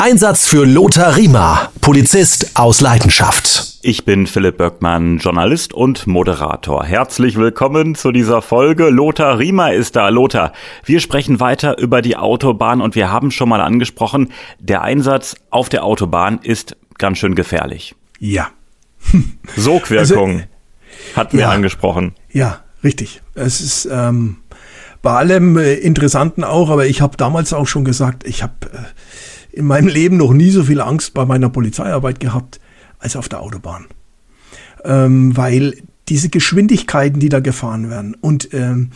Einsatz 0.00 0.46
für 0.46 0.64
Lothar 0.64 1.16
Riemer, 1.16 1.72
Polizist 1.80 2.52
aus 2.56 2.80
Leidenschaft. 2.80 3.78
Ich 3.82 4.04
bin 4.04 4.28
Philipp 4.28 4.56
Böckmann, 4.58 5.18
Journalist 5.18 5.74
und 5.74 6.06
Moderator. 6.06 6.84
Herzlich 6.84 7.36
willkommen 7.36 7.96
zu 7.96 8.12
dieser 8.12 8.40
Folge. 8.40 8.90
Lothar 8.90 9.40
Riemer 9.40 9.72
ist 9.72 9.96
da. 9.96 10.08
Lothar, 10.08 10.52
wir 10.84 11.00
sprechen 11.00 11.40
weiter 11.40 11.78
über 11.78 12.00
die 12.00 12.16
Autobahn 12.16 12.80
und 12.80 12.94
wir 12.94 13.10
haben 13.10 13.32
schon 13.32 13.48
mal 13.48 13.60
angesprochen, 13.60 14.30
der 14.60 14.82
Einsatz 14.82 15.34
auf 15.50 15.68
der 15.68 15.82
Autobahn 15.82 16.38
ist 16.44 16.76
ganz 16.96 17.18
schön 17.18 17.34
gefährlich. 17.34 17.96
Ja. 18.20 18.50
Sogwirkung 19.56 20.30
also, 20.30 21.16
hatten 21.16 21.38
wir 21.38 21.46
ja, 21.46 21.50
angesprochen. 21.50 22.14
Ja, 22.30 22.60
richtig. 22.84 23.20
Es 23.34 23.60
ist 23.60 23.88
ähm, 23.90 24.36
bei 25.02 25.10
allem 25.10 25.58
äh, 25.58 25.74
Interessanten 25.74 26.44
auch, 26.44 26.70
aber 26.70 26.86
ich 26.86 27.00
habe 27.00 27.16
damals 27.16 27.52
auch 27.52 27.66
schon 27.66 27.84
gesagt, 27.84 28.24
ich 28.24 28.44
habe 28.44 28.54
äh, 28.72 28.78
in 29.58 29.64
meinem 29.64 29.88
Leben 29.88 30.16
noch 30.16 30.32
nie 30.32 30.50
so 30.50 30.62
viel 30.62 30.80
Angst 30.80 31.14
bei 31.14 31.26
meiner 31.26 31.48
Polizeiarbeit 31.48 32.20
gehabt 32.20 32.60
als 33.00 33.16
auf 33.16 33.28
der 33.28 33.40
Autobahn. 33.40 33.86
Ähm, 34.84 35.36
weil 35.36 35.74
diese 36.08 36.28
Geschwindigkeiten, 36.28 37.18
die 37.18 37.28
da 37.28 37.40
gefahren 37.40 37.90
werden 37.90 38.16
und 38.20 38.54
ähm, 38.54 38.90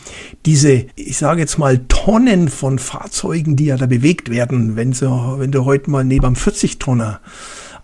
diese, 0.45 0.85
ich 0.95 1.17
sage 1.17 1.41
jetzt 1.41 1.57
mal, 1.57 1.79
Tonnen 1.89 2.47
von 2.47 2.79
Fahrzeugen, 2.79 3.57
die 3.57 3.65
ja 3.65 3.75
da 3.75 3.87
bewegt 3.87 4.29
werden, 4.29 4.77
wenn, 4.77 4.93
so, 4.93 5.35
wenn 5.37 5.51
du 5.51 5.65
heute 5.65 5.91
mal 5.91 6.05
neben 6.05 6.25
einem 6.25 6.35
40-Tonner 6.35 7.19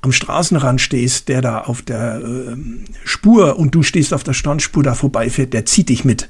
am 0.02 0.12
Straßenrand 0.13 0.80
stehst, 0.80 1.27
der 1.27 1.41
da 1.41 1.59
auf 1.59 1.81
der 1.81 2.21
äh, 2.21 2.55
Spur 3.03 3.59
und 3.59 3.76
du 3.76 3.84
stehst 3.84 4.13
auf 4.13 4.23
der 4.23 4.34
Standspur 4.34 4.81
da 4.81 4.94
vorbeifährt, 4.94 5.53
der 5.53 5.66
zieht 5.66 5.90
dich 5.90 6.05
mit. 6.05 6.30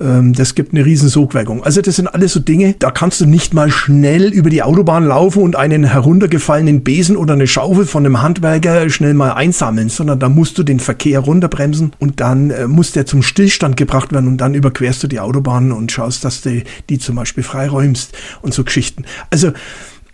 Ähm, 0.00 0.32
das 0.32 0.56
gibt 0.56 0.74
eine 0.74 0.84
riesen 0.84 1.08
Sogwirkung. 1.08 1.62
Also 1.62 1.80
das 1.80 1.96
sind 1.96 2.08
alles 2.08 2.32
so 2.32 2.40
Dinge, 2.40 2.74
da 2.78 2.90
kannst 2.90 3.20
du 3.20 3.26
nicht 3.26 3.54
mal 3.54 3.70
schnell 3.70 4.32
über 4.32 4.50
die 4.50 4.62
Autobahn 4.62 5.04
laufen 5.04 5.42
und 5.42 5.54
einen 5.54 5.84
heruntergefallenen 5.84 6.82
Besen 6.82 7.16
oder 7.16 7.34
eine 7.34 7.46
Schaufel 7.46 7.86
von 7.86 8.04
einem 8.04 8.20
Handwerker 8.20 8.90
schnell 8.90 9.14
mal 9.14 9.32
einsammeln, 9.32 9.90
sondern 9.90 10.18
da 10.18 10.28
musst 10.28 10.58
du 10.58 10.64
den 10.64 10.80
Verkehr 10.80 11.20
runterbremsen 11.20 11.92
und 12.00 12.18
dann 12.20 12.50
äh, 12.50 12.66
muss 12.66 12.90
der 12.90 13.06
zum 13.06 13.22
Stillstand 13.22 13.76
gebracht 13.76 14.12
werden 14.12 14.26
und 14.26 14.38
dann 14.38 14.54
überquerst 14.54 15.02
du 15.04 15.06
die 15.06 15.20
Autobahn 15.20 15.70
und 15.70 15.92
schaust, 15.92 16.24
dass 16.24 16.40
du 16.40 16.62
die 16.88 16.98
zum 16.98 17.14
Beispiel 17.14 17.44
freiräumst 17.44 18.16
und 18.42 18.54
so 18.54 18.64
Geschichten. 18.64 19.04
Also 19.30 19.52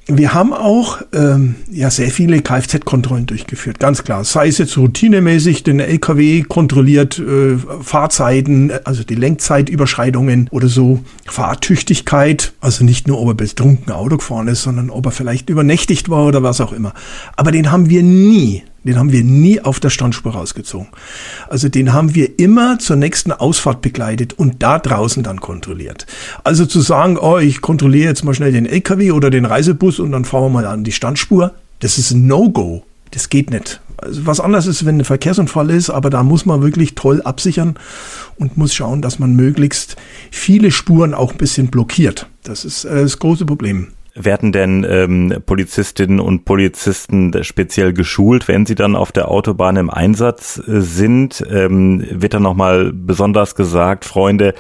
wir 0.07 0.35
haben 0.35 0.53
auch 0.53 1.01
ähm, 1.15 1.55
ja 1.71 1.91
sehr 1.91 2.11
viele 2.11 2.43
Kfz-Kontrollen 2.43 3.27
durchgeführt, 3.27 3.81
ganz 3.81 4.05
klar. 4.05 4.25
Sei 4.25 4.49
es 4.49 4.59
jetzt 4.59 4.77
routinemäßig 4.77 5.63
den 5.63 5.81
LKW 5.81 6.43
kontrolliert, 6.43 7.19
äh, 7.19 7.57
Fahrzeiten, 7.81 8.71
also 8.85 9.03
die 9.03 9.15
Lenkzeitüberschreitungen 9.15 10.49
oder 10.51 10.69
so, 10.69 11.03
Fahrtüchtigkeit, 11.27 12.53
also 12.61 12.85
nicht 12.85 13.09
nur, 13.09 13.19
ob 13.21 13.29
er 13.29 13.35
betrunken 13.35 13.93
Auto 13.93 14.19
gefahren 14.19 14.49
ist, 14.49 14.63
sondern 14.63 14.91
ob 14.91 15.07
er 15.07 15.13
vielleicht 15.13 15.49
übernächtigt 15.49 16.11
war 16.11 16.27
oder 16.27 16.43
was 16.43 16.61
auch 16.61 16.73
immer. 16.73 16.93
Aber 17.37 17.51
den 17.51 17.71
haben 17.71 17.89
wir 17.89 18.03
nie 18.03 18.63
den 18.85 18.99
haben 18.99 19.13
wir 19.13 19.25
nie 19.25 19.61
auf 19.61 19.81
der 19.81 19.91
Standspur 19.91 20.35
rausgezogen. 20.35 20.89
Also 21.49 21.69
den 21.69 21.93
haben 21.93 22.15
wir 22.15 22.39
immer 22.39 22.79
zur 22.79 22.97
nächsten 22.97 23.33
Ausfahrt 23.33 23.83
begleitet 23.83 24.35
und 24.35 24.63
da 24.63 24.79
draußen 24.79 25.23
dann 25.23 25.41
kontrolliert. 25.41 26.07
Also 26.45 26.67
zu 26.67 26.81
sagen, 26.81 27.19
oh, 27.19 27.39
ich 27.39 27.61
kontrolliere 27.61 28.09
jetzt 28.09 28.25
mal 28.25 28.35
schnell 28.35 28.53
den 28.53 28.67
LKW 28.67 29.13
oder 29.13 29.31
den 29.31 29.47
Reisebus 29.47 29.99
und 29.99 30.13
dann 30.13 30.25
fahren 30.25 30.45
wir 30.45 30.51
mal 30.51 30.67
an 30.67 30.85
die 30.85 30.93
Standspur, 30.93 31.55
das 31.81 31.99
ist 31.99 32.13
ein 32.13 32.27
No-Go. 32.27 32.85
Das 33.11 33.29
geht 33.29 33.51
nicht. 33.51 33.81
Also 33.97 34.27
was 34.27 34.41
anders 34.41 34.67
ist, 34.67 34.85
wenn 34.85 34.99
ein 34.99 35.05
Verkehrsunfall 35.05 35.71
ist, 35.71 35.89
aber 35.89 36.11
da 36.11 36.23
muss 36.23 36.47
man 36.47 36.63
wirklich 36.63 36.95
toll 36.95 37.23
absichern 37.23 37.77
und 38.37 38.57
muss 38.57 38.75
schauen, 38.75 39.03
dass 39.03 39.19
man 39.19 39.35
möglichst 39.35 39.97
viele 40.31 40.71
Spuren 40.71 41.15
auch 41.15 41.33
ein 41.33 41.39
bisschen 41.39 41.69
blockiert. 41.69 42.27
Das 42.43 42.65
ist 42.65 42.85
äh, 42.85 43.03
das 43.03 43.19
große 43.19 43.47
Problem. 43.47 43.89
Werden 44.17 44.53
denn 44.53 44.87
ähm, 44.89 45.43
Polizistinnen 45.45 46.21
und 46.21 46.45
Polizisten 46.45 47.33
speziell 47.43 47.93
geschult, 47.93 48.47
wenn 48.47 48.65
sie 48.65 48.77
dann 48.77 48.95
auf 48.95 49.11
der 49.11 49.29
Autobahn 49.29 49.77
im 49.77 49.91
Einsatz 49.91 50.59
äh, 50.59 50.81
sind? 50.83 51.45
Ähm, 51.51 52.07
wird 52.09 52.35
dann 52.35 52.45
nochmal 52.45 52.93
besonders 52.93 53.57
gesagt, 53.57 54.05
Freunde, 54.05 54.55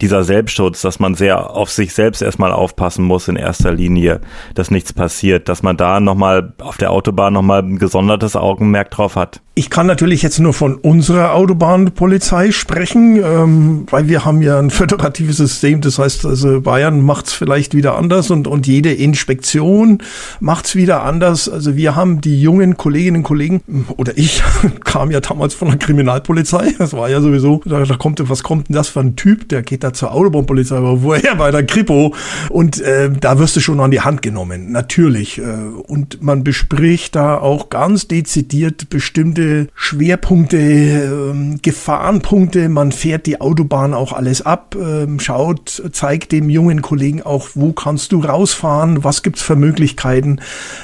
dieser 0.00 0.22
Selbstschutz, 0.22 0.82
dass 0.82 1.00
man 1.00 1.16
sehr 1.16 1.50
auf 1.50 1.70
sich 1.70 1.94
selbst 1.94 2.22
erstmal 2.22 2.52
aufpassen 2.52 3.04
muss 3.04 3.26
in 3.26 3.34
erster 3.34 3.72
Linie, 3.72 4.20
dass 4.54 4.70
nichts 4.70 4.92
passiert, 4.92 5.48
dass 5.48 5.64
man 5.64 5.76
da 5.76 5.98
nochmal 5.98 6.52
auf 6.60 6.76
der 6.76 6.92
Autobahn 6.92 7.32
nochmal 7.32 7.62
ein 7.62 7.78
gesondertes 7.80 8.36
Augenmerk 8.36 8.92
drauf 8.92 9.16
hat? 9.16 9.40
Ich 9.54 9.68
kann 9.68 9.86
natürlich 9.86 10.22
jetzt 10.22 10.38
nur 10.38 10.54
von 10.54 10.76
unserer 10.76 11.34
Autobahnpolizei 11.34 12.52
sprechen, 12.52 13.16
ähm, 13.22 13.86
weil 13.90 14.08
wir 14.08 14.24
haben 14.24 14.40
ja 14.40 14.58
ein 14.58 14.70
föderatives 14.70 15.36
System. 15.36 15.82
Das 15.82 15.98
heißt, 15.98 16.24
also 16.24 16.62
Bayern 16.62 17.02
macht 17.02 17.26
es 17.26 17.34
vielleicht 17.34 17.74
wieder 17.74 17.98
anders 17.98 18.30
und, 18.30 18.46
und 18.46 18.66
jede 18.66 18.94
Inspektion 18.94 19.98
macht 20.40 20.64
es 20.64 20.74
wieder 20.74 21.02
anders. 21.02 21.50
Also 21.50 21.76
wir 21.76 21.94
haben 21.94 22.22
die 22.22 22.40
jungen 22.40 22.78
Kolleginnen 22.78 23.18
und 23.18 23.22
Kollegen, 23.24 23.60
oder 23.98 24.16
ich 24.16 24.42
kam 24.84 25.10
ja 25.10 25.20
damals 25.20 25.52
von 25.52 25.68
der 25.68 25.76
Kriminalpolizei. 25.76 26.72
Das 26.78 26.94
war 26.94 27.10
ja 27.10 27.20
sowieso, 27.20 27.60
da, 27.66 27.84
da 27.84 27.96
kommt, 27.96 28.26
was 28.30 28.42
kommt 28.42 28.70
denn 28.70 28.76
das 28.76 28.88
für 28.88 29.00
ein 29.00 29.16
Typ? 29.16 29.50
Der 29.50 29.60
geht 29.60 29.84
da 29.84 29.92
zur 29.92 30.12
Autobahnpolizei, 30.12 30.76
aber 30.76 31.02
woher 31.02 31.34
bei 31.34 31.50
der 31.50 31.66
Kripo? 31.66 32.14
Und 32.48 32.80
äh, 32.80 33.10
da 33.10 33.38
wirst 33.38 33.54
du 33.56 33.60
schon 33.60 33.80
an 33.80 33.90
die 33.90 34.00
Hand 34.00 34.22
genommen, 34.22 34.72
natürlich. 34.72 35.36
Äh, 35.36 35.42
und 35.42 36.22
man 36.22 36.42
bespricht 36.42 37.16
da 37.16 37.36
auch 37.36 37.68
ganz 37.68 38.08
dezidiert 38.08 38.88
bestimmte 38.88 39.41
bestimmte 39.42 39.68
Schwerpunkte, 39.74 40.58
ähm, 40.58 41.58
Gefahrenpunkte. 41.62 42.68
Man 42.68 42.92
fährt 42.92 43.26
die 43.26 43.40
Autobahn 43.40 43.94
auch 43.94 44.12
alles 44.12 44.42
ab, 44.42 44.76
ähm, 44.78 45.20
schaut, 45.20 45.82
zeigt 45.92 46.32
dem 46.32 46.50
jungen 46.50 46.82
Kollegen 46.82 47.22
auch, 47.22 47.50
wo 47.54 47.72
kannst 47.72 48.12
du 48.12 48.20
rausfahren, 48.20 49.04
was 49.04 49.22
gibt's 49.22 49.42
für 49.42 49.56
Möglichkeiten, 49.56 50.40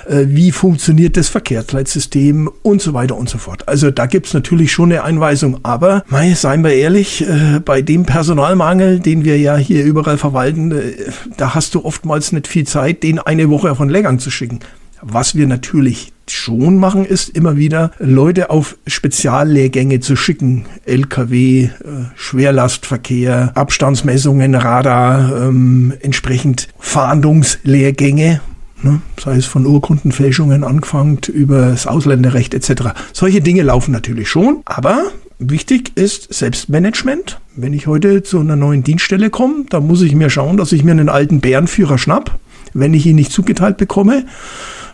äh, 0.08 0.26
wie 0.28 0.52
funktioniert 0.52 1.16
das 1.16 1.28
Verkehrsleitsystem 1.28 2.50
und 2.62 2.82
so 2.82 2.94
weiter 2.94 3.16
und 3.16 3.28
so 3.28 3.38
fort. 3.38 3.68
Also 3.68 3.90
da 3.90 4.06
gibt's 4.06 4.34
natürlich 4.34 4.72
schon 4.72 4.92
eine 4.92 5.04
Einweisung, 5.04 5.60
aber 5.62 6.04
mei, 6.08 6.34
seien 6.34 6.64
wir 6.64 6.72
ehrlich, 6.72 7.26
äh, 7.26 7.60
bei 7.64 7.82
dem 7.82 8.04
Personalmangel, 8.04 9.00
den 9.00 9.24
wir 9.24 9.38
ja 9.38 9.56
hier 9.56 9.84
überall 9.84 10.18
verwalten, 10.18 10.72
äh, 10.72 10.92
da 11.36 11.54
hast 11.54 11.74
du 11.74 11.84
oftmals 11.84 12.32
nicht 12.32 12.48
viel 12.48 12.66
Zeit, 12.66 13.02
den 13.02 13.18
eine 13.18 13.50
Woche 13.50 13.74
von 13.74 13.88
Lehrgang 13.88 14.18
zu 14.18 14.30
schicken. 14.30 14.60
Was 15.00 15.36
wir 15.36 15.46
natürlich 15.46 16.12
schon 16.30 16.78
machen, 16.78 17.04
ist 17.04 17.30
immer 17.30 17.56
wieder 17.56 17.92
Leute 17.98 18.50
auf 18.50 18.76
Speziallehrgänge 18.86 20.00
zu 20.00 20.16
schicken. 20.16 20.66
LKW, 20.84 21.64
äh, 21.64 21.70
Schwerlastverkehr, 22.16 23.52
Abstandsmessungen, 23.54 24.54
Radar, 24.54 25.48
ähm, 25.48 25.92
entsprechend 26.00 26.68
Fahndungslehrgänge. 26.78 28.40
Ne? 28.82 29.00
Sei 29.20 29.36
es 29.36 29.46
von 29.46 29.66
Urkundenfälschungen 29.66 30.64
angefangen 30.64 31.18
über 31.32 31.70
das 31.70 31.86
Ausländerrecht 31.86 32.54
etc. 32.54 32.94
Solche 33.12 33.40
Dinge 33.40 33.62
laufen 33.62 33.92
natürlich 33.92 34.28
schon, 34.28 34.62
aber 34.64 35.04
Wichtig 35.40 35.92
ist 35.94 36.34
Selbstmanagement. 36.34 37.38
Wenn 37.54 37.72
ich 37.72 37.86
heute 37.86 38.24
zu 38.24 38.40
einer 38.40 38.56
neuen 38.56 38.82
Dienststelle 38.82 39.30
komme, 39.30 39.66
dann 39.70 39.86
muss 39.86 40.02
ich 40.02 40.16
mir 40.16 40.30
schauen, 40.30 40.56
dass 40.56 40.72
ich 40.72 40.82
mir 40.82 40.90
einen 40.90 41.08
alten 41.08 41.38
Bärenführer 41.40 41.96
schnapp, 41.96 42.40
wenn 42.74 42.92
ich 42.92 43.06
ihn 43.06 43.14
nicht 43.14 43.30
zugeteilt 43.30 43.76
bekomme. 43.76 44.24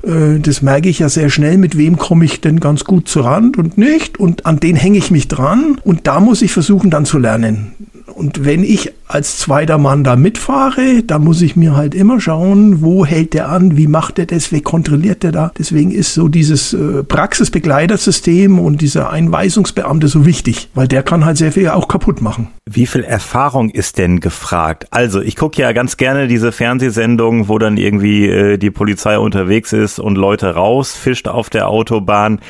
Äh, 0.04 0.40
das 0.40 0.62
merke 0.62 0.88
ich 0.88 0.98
ja 0.98 1.08
sehr 1.08 1.30
schnell, 1.30 1.58
mit 1.58 1.76
wem 1.76 1.96
komme 1.96 2.24
ich 2.24 2.40
denn 2.40 2.60
ganz 2.60 2.84
gut 2.84 3.08
zur 3.08 3.24
Rand 3.24 3.58
und 3.58 3.78
nicht. 3.78 4.18
Und 4.18 4.46
an 4.46 4.60
den 4.60 4.76
hänge 4.76 4.98
ich 4.98 5.10
mich 5.10 5.28
dran. 5.28 5.80
Und 5.84 6.06
da 6.06 6.20
muss 6.20 6.42
ich 6.42 6.52
versuchen 6.52 6.90
dann 6.90 7.04
zu 7.04 7.18
lernen. 7.18 7.72
Und 8.14 8.44
wenn 8.44 8.62
ich 8.62 8.92
als 9.08 9.38
zweiter 9.38 9.78
Mann 9.78 10.04
da 10.04 10.14
mitfahre, 10.16 11.02
da 11.04 11.18
muss 11.18 11.42
ich 11.42 11.56
mir 11.56 11.76
halt 11.76 11.94
immer 11.94 12.20
schauen, 12.20 12.80
wo 12.80 13.04
hält 13.04 13.34
der 13.34 13.48
an, 13.48 13.76
wie 13.76 13.86
macht 13.86 14.18
er 14.18 14.26
das, 14.26 14.52
wie 14.52 14.60
kontrolliert 14.60 15.22
der 15.22 15.32
da. 15.32 15.52
Deswegen 15.58 15.90
ist 15.90 16.14
so 16.14 16.28
dieses 16.28 16.72
äh, 16.74 17.02
Praxisbegleitersystem 17.02 18.58
und 18.58 18.80
dieser 18.80 19.10
Einweisungsbeamte 19.10 20.08
so 20.08 20.26
wichtig, 20.26 20.68
weil 20.74 20.86
der 20.86 21.02
kann 21.02 21.24
halt 21.24 21.38
sehr 21.38 21.52
viel 21.52 21.68
auch 21.68 21.88
kaputt 21.88 22.20
machen. 22.20 22.48
Wie 22.70 22.86
viel 22.86 23.04
Erfahrung 23.04 23.70
ist 23.70 23.98
denn 23.98 24.20
gefragt? 24.20 24.86
Also 24.90 25.20
ich 25.20 25.36
gucke 25.36 25.60
ja 25.60 25.72
ganz 25.72 25.96
gerne 25.96 26.28
diese 26.28 26.52
Fernsehsendungen, 26.52 27.48
wo 27.48 27.58
dann 27.58 27.76
irgendwie 27.76 28.26
äh, 28.26 28.58
die 28.58 28.70
Polizei 28.70 29.18
unterwegs 29.18 29.72
ist 29.72 29.93
und 29.98 30.16
Leute 30.16 30.54
rausfischt 30.54 31.28
auf 31.28 31.50
der 31.50 31.68
Autobahn. 31.68 32.40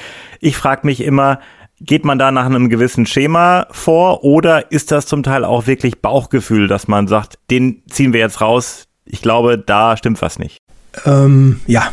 Ich 0.41 0.57
frage 0.57 0.87
mich 0.87 1.03
immer, 1.03 1.41
Geht 1.81 2.05
man 2.05 2.19
da 2.19 2.31
nach 2.31 2.47
einem 2.47 2.71
gewissen 2.71 3.05
Schema 3.05 3.67
vor 3.73 4.23
oder 4.23 4.71
ist 4.71 4.93
das 4.93 5.07
zum 5.07 5.25
Teil 5.25 5.45
auch 5.45 5.67
wirklich 5.67 6.01
Bauchgefühl, 6.01 6.69
dass 6.69 6.87
man 6.87 7.09
sagt, 7.09 7.39
den 7.51 7.83
ziehen 7.91 8.13
wir 8.13 8.21
jetzt 8.21 8.41
raus? 8.41 8.85
Ich 9.05 9.21
glaube, 9.21 9.59
da 9.59 9.97
stimmt 9.97 10.23
was 10.23 10.39
nicht. 10.39 10.59
Ähm, 11.05 11.61
ja, 11.67 11.89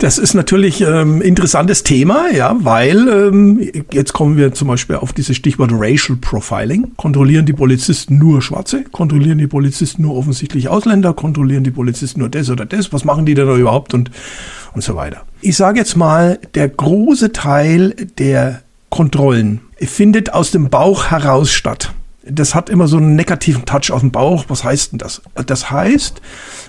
das 0.00 0.18
ist 0.18 0.34
natürlich 0.34 0.80
ähm, 0.80 1.22
interessantes 1.22 1.84
Thema, 1.84 2.30
ja, 2.32 2.56
weil 2.58 3.08
ähm, 3.08 3.70
jetzt 3.92 4.12
kommen 4.12 4.36
wir 4.36 4.52
zum 4.52 4.68
Beispiel 4.68 4.96
auf 4.96 5.12
dieses 5.12 5.36
Stichwort 5.36 5.70
Racial 5.72 6.18
Profiling. 6.20 6.92
Kontrollieren 6.96 7.46
die 7.46 7.52
Polizisten 7.52 8.18
nur 8.18 8.42
Schwarze? 8.42 8.82
Kontrollieren 8.84 9.38
die 9.38 9.46
Polizisten 9.46 10.02
nur 10.02 10.16
offensichtlich 10.16 10.68
Ausländer? 10.68 11.14
Kontrollieren 11.14 11.62
die 11.62 11.70
Polizisten 11.70 12.20
nur 12.20 12.28
das 12.28 12.50
oder 12.50 12.66
das? 12.66 12.92
Was 12.92 13.04
machen 13.04 13.24
die 13.24 13.34
denn 13.34 13.46
da 13.46 13.56
überhaupt 13.56 13.94
und 13.94 14.10
und 14.74 14.82
so 14.82 14.96
weiter? 14.96 15.22
Ich 15.40 15.56
sage 15.56 15.78
jetzt 15.78 15.96
mal, 15.96 16.38
der 16.54 16.68
große 16.68 17.32
Teil 17.32 17.94
der 18.18 18.62
Kontrollen 18.90 19.60
findet 19.78 20.32
aus 20.32 20.50
dem 20.50 20.68
Bauch 20.68 21.10
heraus 21.10 21.50
statt. 21.50 21.92
das 22.24 22.54
hat 22.54 22.70
immer 22.70 22.86
so 22.86 22.98
einen 22.98 23.16
negativen 23.16 23.64
Touch 23.64 23.90
auf 23.90 24.00
dem 24.00 24.12
Bauch. 24.12 24.44
Was 24.48 24.62
heißt 24.62 24.92
denn 24.92 24.98
das? 24.98 25.22
Das 25.46 25.70
heißt, 25.72 26.20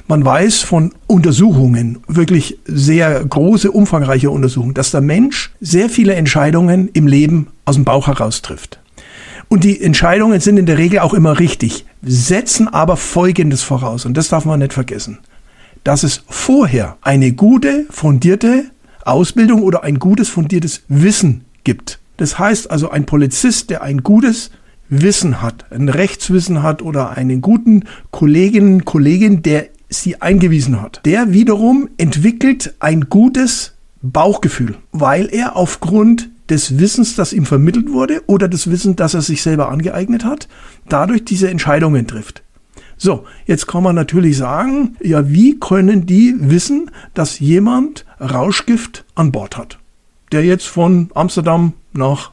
man 0.07 0.25
weiß 0.25 0.61
von 0.61 0.93
Untersuchungen, 1.05 1.99
wirklich 2.07 2.57
sehr 2.65 3.23
große, 3.23 3.71
umfangreiche 3.71 4.31
Untersuchungen, 4.31 4.73
dass 4.73 4.89
der 4.91 5.01
Mensch 5.01 5.53
sehr 5.61 5.89
viele 5.89 6.15
Entscheidungen 6.15 6.89
im 6.93 7.05
Leben 7.05 7.47
aus 7.65 7.75
dem 7.75 7.85
Bauch 7.85 8.07
heraus 8.07 8.41
trifft. 8.41 8.79
Und 9.47 9.63
die 9.63 9.79
Entscheidungen 9.81 10.39
sind 10.39 10.57
in 10.57 10.65
der 10.65 10.79
Regel 10.79 10.99
auch 10.99 11.13
immer 11.13 11.39
richtig, 11.39 11.85
setzen 12.01 12.67
aber 12.67 12.97
Folgendes 12.97 13.61
voraus. 13.61 14.05
Und 14.05 14.15
das 14.17 14.29
darf 14.29 14.45
man 14.45 14.59
nicht 14.59 14.73
vergessen. 14.73 15.19
Dass 15.83 16.03
es 16.03 16.23
vorher 16.27 16.97
eine 17.01 17.33
gute, 17.33 17.85
fundierte 17.89 18.65
Ausbildung 19.05 19.63
oder 19.63 19.83
ein 19.83 19.99
gutes, 19.99 20.29
fundiertes 20.29 20.83
Wissen 20.87 21.45
gibt. 21.63 21.99
Das 22.17 22.39
heißt 22.39 22.71
also, 22.71 22.89
ein 22.89 23.05
Polizist, 23.05 23.69
der 23.69 23.81
ein 23.81 24.03
gutes 24.03 24.51
Wissen 24.89 25.41
hat, 25.41 25.71
ein 25.71 25.89
Rechtswissen 25.89 26.61
hat 26.61 26.81
oder 26.81 27.11
einen 27.11 27.41
guten 27.41 27.83
Kolleginnen, 28.11 28.85
Kollegen, 28.85 29.41
der 29.41 29.67
sie 29.89 30.21
eingewiesen 30.21 30.81
hat, 30.81 31.01
der 31.05 31.33
wiederum 31.33 31.89
entwickelt 31.97 32.75
ein 32.79 33.09
gutes 33.09 33.73
Bauchgefühl, 34.01 34.75
weil 34.91 35.29
er 35.31 35.55
aufgrund 35.55 36.29
des 36.49 36.77
Wissens, 36.77 37.15
das 37.15 37.33
ihm 37.33 37.45
vermittelt 37.45 37.91
wurde 37.91 38.21
oder 38.27 38.47
des 38.47 38.69
Wissens, 38.69 38.97
das 38.97 39.13
er 39.13 39.21
sich 39.21 39.41
selber 39.41 39.69
angeeignet 39.69 40.25
hat, 40.25 40.47
dadurch 40.89 41.23
diese 41.25 41.49
Entscheidungen 41.49 42.05
trifft. 42.05 42.43
So, 42.97 43.25
jetzt 43.45 43.67
kann 43.67 43.83
man 43.83 43.95
natürlich 43.95 44.37
sagen, 44.37 44.95
ja, 45.01 45.29
wie 45.29 45.59
können 45.59 46.05
die 46.05 46.35
wissen, 46.37 46.91
dass 47.13 47.39
jemand 47.39 48.05
Rauschgift 48.19 49.05
an 49.15 49.31
Bord 49.31 49.57
hat, 49.57 49.79
der 50.31 50.43
jetzt 50.43 50.67
von 50.67 51.09
Amsterdam 51.13 51.73
nach 51.93 52.31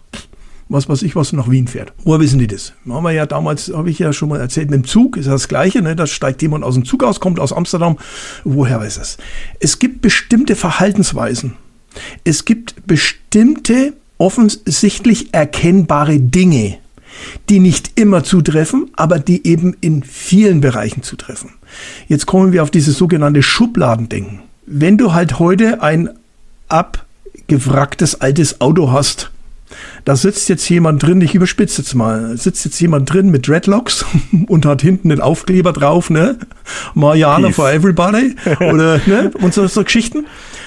was 0.70 0.88
weiß 0.88 1.02
ich 1.02 1.16
was, 1.16 1.32
nach 1.32 1.50
Wien 1.50 1.66
fährt. 1.66 1.92
Woher 2.04 2.20
wissen 2.20 2.38
die 2.38 2.46
das? 2.46 2.72
Haben 2.88 3.02
wir 3.02 3.10
ja 3.10 3.26
damals, 3.26 3.72
habe 3.74 3.90
ich 3.90 3.98
ja 3.98 4.12
schon 4.12 4.28
mal 4.28 4.38
erzählt, 4.38 4.70
mit 4.70 4.84
dem 4.84 4.86
Zug 4.86 5.16
ist 5.16 5.26
das 5.26 5.48
Gleiche, 5.48 5.82
ne? 5.82 5.96
da 5.96 6.06
steigt 6.06 6.40
jemand 6.42 6.64
aus 6.64 6.74
dem 6.74 6.84
Zug 6.84 7.02
aus, 7.02 7.18
kommt 7.18 7.40
aus 7.40 7.52
Amsterdam. 7.52 7.98
Woher 8.44 8.78
weiß 8.78 8.98
es? 8.98 9.18
Es 9.58 9.80
gibt 9.80 10.00
bestimmte 10.00 10.54
Verhaltensweisen. 10.54 11.56
Es 12.22 12.44
gibt 12.44 12.86
bestimmte 12.86 13.94
offensichtlich 14.16 15.34
erkennbare 15.34 16.20
Dinge, 16.20 16.78
die 17.48 17.60
nicht 17.60 17.92
immer 17.96 18.24
zutreffen, 18.24 18.90
aber 18.94 19.18
die 19.18 19.46
eben 19.46 19.76
in 19.80 20.02
vielen 20.02 20.60
Bereichen 20.60 21.02
zutreffen. 21.02 21.50
Jetzt 22.08 22.26
kommen 22.26 22.52
wir 22.52 22.62
auf 22.62 22.70
dieses 22.70 22.96
sogenannte 22.96 23.42
Schubladendenken. 23.42 24.40
Wenn 24.66 24.98
du 24.98 25.12
halt 25.12 25.38
heute 25.38 25.82
ein 25.82 26.10
abgewracktes 26.68 28.20
altes 28.20 28.60
Auto 28.60 28.90
hast, 28.92 29.30
da 30.04 30.16
sitzt 30.16 30.48
jetzt 30.48 30.68
jemand 30.68 31.02
drin, 31.02 31.20
ich 31.20 31.34
überspitze 31.34 31.82
jetzt 31.82 31.94
mal, 31.94 32.36
sitzt 32.36 32.64
jetzt 32.64 32.80
jemand 32.80 33.12
drin 33.12 33.30
mit 33.30 33.46
Dreadlocks 33.46 34.04
und 34.48 34.66
hat 34.66 34.82
hinten 34.82 35.10
den 35.10 35.20
Aufkleber 35.20 35.72
drauf, 35.72 36.10
ne? 36.10 36.38
Mariana 36.94 37.48
Peace. 37.48 37.56
for 37.56 37.70
everybody 37.70 38.34
oder 38.60 39.00
ne? 39.06 39.30
und 39.40 39.54
so, 39.54 39.66
so 39.66 39.84
Geschichten. 39.84 40.26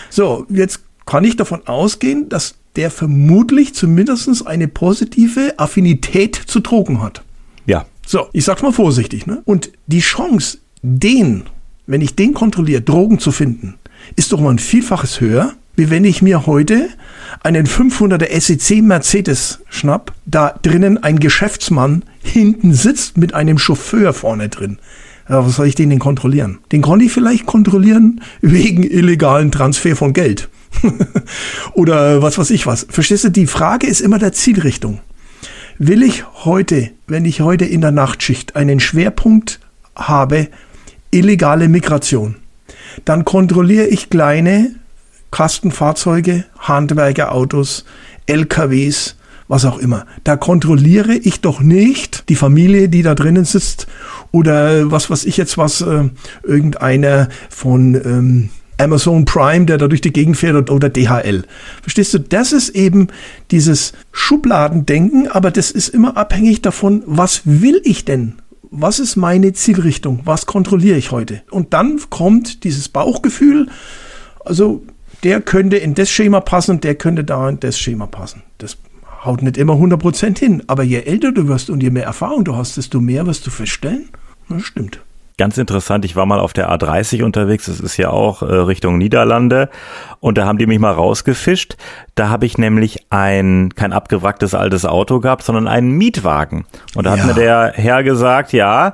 So, 0.09 0.45
jetzt 0.49 0.81
kann 1.13 1.25
ich 1.25 1.35
davon 1.35 1.67
ausgehen, 1.67 2.27
dass 2.27 2.55
der 2.75 2.89
vermutlich 2.89 3.75
zumindest 3.75 4.47
eine 4.47 4.67
positive 4.67 5.53
Affinität 5.57 6.33
zu 6.35 6.59
Drogen 6.59 7.03
hat. 7.03 7.21
Ja. 7.67 7.85
So, 8.03 8.29
ich 8.33 8.43
sag's 8.45 8.63
mal 8.63 8.73
vorsichtig, 8.73 9.27
ne? 9.27 9.43
Und 9.45 9.69
die 9.85 9.99
Chance, 9.99 10.57
den, 10.81 11.43
wenn 11.85 12.01
ich 12.01 12.15
den 12.15 12.33
kontrolliere, 12.33 12.81
Drogen 12.81 13.19
zu 13.19 13.31
finden, 13.31 13.75
ist 14.15 14.31
doch 14.31 14.39
mal 14.39 14.49
ein 14.49 14.57
Vielfaches 14.57 15.21
höher, 15.21 15.53
wie 15.75 15.91
wenn 15.91 16.03
ich 16.03 16.23
mir 16.23 16.47
heute 16.47 16.89
einen 17.43 17.67
500er 17.67 18.39
SEC 18.39 18.81
Mercedes 18.81 19.59
schnapp, 19.69 20.13
da 20.25 20.55
drinnen 20.63 20.97
ein 21.03 21.19
Geschäftsmann 21.19 22.05
hinten 22.23 22.73
sitzt 22.73 23.19
mit 23.19 23.35
einem 23.35 23.59
Chauffeur 23.59 24.13
vorne 24.13 24.49
drin. 24.49 24.79
Ja, 25.29 25.45
was 25.45 25.57
soll 25.57 25.67
ich 25.67 25.75
den 25.75 25.91
denn 25.91 25.99
kontrollieren? 25.99 26.57
Den 26.71 26.81
konnte 26.81 27.05
ich 27.05 27.11
vielleicht 27.11 27.45
kontrollieren 27.45 28.21
wegen 28.41 28.81
illegalen 28.81 29.51
Transfer 29.51 29.95
von 29.95 30.13
Geld. 30.13 30.49
Oder 31.73 32.21
was 32.21 32.37
weiß 32.37 32.49
ich 32.51 32.65
was. 32.65 32.85
Verstehst 32.89 33.23
du, 33.23 33.29
die 33.29 33.47
Frage 33.47 33.87
ist 33.87 34.01
immer 34.01 34.19
der 34.19 34.33
Zielrichtung. 34.33 35.01
Will 35.77 36.03
ich 36.03 36.23
heute, 36.45 36.91
wenn 37.07 37.25
ich 37.25 37.41
heute 37.41 37.65
in 37.65 37.81
der 37.81 37.91
Nachtschicht 37.91 38.55
einen 38.55 38.79
Schwerpunkt 38.79 39.59
habe, 39.95 40.47
illegale 41.11 41.67
Migration, 41.67 42.35
dann 43.05 43.25
kontrolliere 43.25 43.87
ich 43.87 44.09
kleine 44.09 44.75
Kastenfahrzeuge, 45.31 46.45
Handwerkerautos, 46.59 47.85
LKWs, 48.27 49.15
was 49.47 49.65
auch 49.65 49.77
immer. 49.77 50.05
Da 50.23 50.37
kontrolliere 50.37 51.15
ich 51.15 51.41
doch 51.41 51.59
nicht 51.59 52.29
die 52.29 52.35
Familie, 52.35 52.87
die 52.87 53.01
da 53.01 53.15
drinnen 53.15 53.45
sitzt 53.45 53.87
oder 54.31 54.91
was 54.91 55.09
weiß 55.09 55.25
ich 55.25 55.37
jetzt 55.37 55.57
was, 55.57 55.81
äh, 55.81 56.09
irgendeiner 56.43 57.29
von 57.49 57.95
ähm, 57.95 58.49
Amazon 58.77 59.25
Prime, 59.25 59.65
der 59.65 59.77
da 59.77 59.87
durch 59.87 60.01
die 60.01 60.13
Gegend 60.13 60.37
fährt 60.37 60.69
oder 60.69 60.89
DHL. 60.89 61.43
Verstehst 61.81 62.13
du? 62.13 62.19
Das 62.19 62.51
ist 62.51 62.69
eben 62.69 63.07
dieses 63.51 63.93
Schubladendenken, 64.11 65.27
aber 65.27 65.51
das 65.51 65.71
ist 65.71 65.89
immer 65.89 66.17
abhängig 66.17 66.61
davon, 66.61 67.03
was 67.05 67.41
will 67.45 67.81
ich 67.83 68.05
denn? 68.05 68.35
Was 68.71 68.99
ist 68.99 69.15
meine 69.15 69.53
Zielrichtung? 69.53 70.21
Was 70.25 70.47
kontrolliere 70.47 70.97
ich 70.97 71.11
heute? 71.11 71.43
Und 71.51 71.73
dann 71.73 71.99
kommt 72.09 72.63
dieses 72.63 72.89
Bauchgefühl. 72.89 73.67
Also 74.43 74.83
der 75.23 75.41
könnte 75.41 75.77
in 75.77 75.93
das 75.93 76.09
Schema 76.09 76.41
passen, 76.41 76.81
der 76.81 76.95
könnte 76.95 77.23
da 77.23 77.47
in 77.49 77.59
das 77.59 77.77
Schema 77.79 78.07
passen. 78.07 78.41
Das 78.57 78.77
haut 79.23 79.41
nicht 79.41 79.57
immer 79.57 79.73
100% 79.73 80.37
hin, 80.37 80.63
aber 80.67 80.83
je 80.83 80.99
älter 81.01 81.31
du 81.31 81.47
wirst 81.47 81.69
und 81.69 81.81
je 81.81 81.91
mehr 81.91 82.05
Erfahrung 82.05 82.43
du 82.43 82.55
hast, 82.55 82.77
desto 82.77 82.99
mehr 82.99 83.25
wirst 83.25 83.45
du 83.45 83.51
feststellen. 83.51 84.09
Das 84.49 84.63
stimmt. 84.63 84.99
Ganz 85.37 85.57
interessant, 85.57 86.05
ich 86.05 86.15
war 86.15 86.27
mal 86.27 86.39
auf 86.39 86.53
der 86.53 86.71
A30 86.71 87.23
unterwegs, 87.23 87.65
das 87.65 87.79
ist 87.79 87.97
ja 87.97 88.11
auch 88.11 88.43
äh, 88.43 88.45
Richtung 88.45 88.99
Niederlande 88.99 89.69
und 90.19 90.37
da 90.37 90.45
haben 90.45 90.59
die 90.59 90.67
mich 90.67 90.77
mal 90.77 90.91
rausgefischt. 90.91 91.75
Da 92.13 92.29
habe 92.29 92.45
ich 92.45 92.59
nämlich 92.59 93.07
ein 93.09 93.73
kein 93.75 93.93
abgewracktes 93.93 94.53
altes 94.53 94.85
Auto 94.85 95.19
gehabt, 95.19 95.43
sondern 95.43 95.67
einen 95.67 95.91
Mietwagen. 95.91 96.65
Und 96.95 97.05
da 97.05 97.15
ja. 97.15 97.21
hat 97.21 97.27
mir 97.27 97.33
der 97.33 97.73
Herr 97.75 98.03
gesagt, 98.03 98.53
ja, 98.53 98.93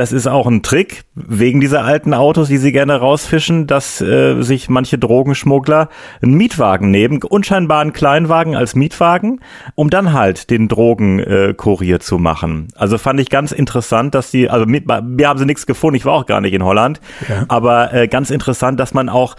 das 0.00 0.12
ist 0.12 0.26
auch 0.26 0.46
ein 0.46 0.62
Trick 0.62 1.02
wegen 1.14 1.60
dieser 1.60 1.84
alten 1.84 2.14
Autos, 2.14 2.48
die 2.48 2.56
sie 2.56 2.72
gerne 2.72 2.96
rausfischen, 2.96 3.66
dass 3.66 4.00
äh, 4.00 4.40
sich 4.40 4.70
manche 4.70 4.96
Drogenschmuggler 4.96 5.90
einen 6.22 6.32
Mietwagen 6.38 6.90
nehmen, 6.90 7.22
unscheinbaren 7.22 7.92
Kleinwagen 7.92 8.56
als 8.56 8.74
Mietwagen, 8.74 9.40
um 9.74 9.90
dann 9.90 10.14
halt 10.14 10.48
den 10.48 10.68
Drogenkurier 10.68 11.96
äh, 11.96 11.98
zu 11.98 12.16
machen. 12.16 12.68
Also 12.76 12.96
fand 12.96 13.20
ich 13.20 13.28
ganz 13.28 13.52
interessant, 13.52 14.14
dass 14.14 14.30
die, 14.30 14.48
also 14.48 14.64
mit, 14.64 14.86
mir 14.86 15.28
haben 15.28 15.38
sie 15.38 15.44
nichts 15.44 15.66
gefunden, 15.66 15.96
ich 15.96 16.06
war 16.06 16.14
auch 16.14 16.24
gar 16.24 16.40
nicht 16.40 16.54
in 16.54 16.64
Holland, 16.64 16.98
ja. 17.28 17.44
aber 17.48 17.92
äh, 17.92 18.08
ganz 18.08 18.30
interessant, 18.30 18.80
dass 18.80 18.94
man 18.94 19.10
auch 19.10 19.36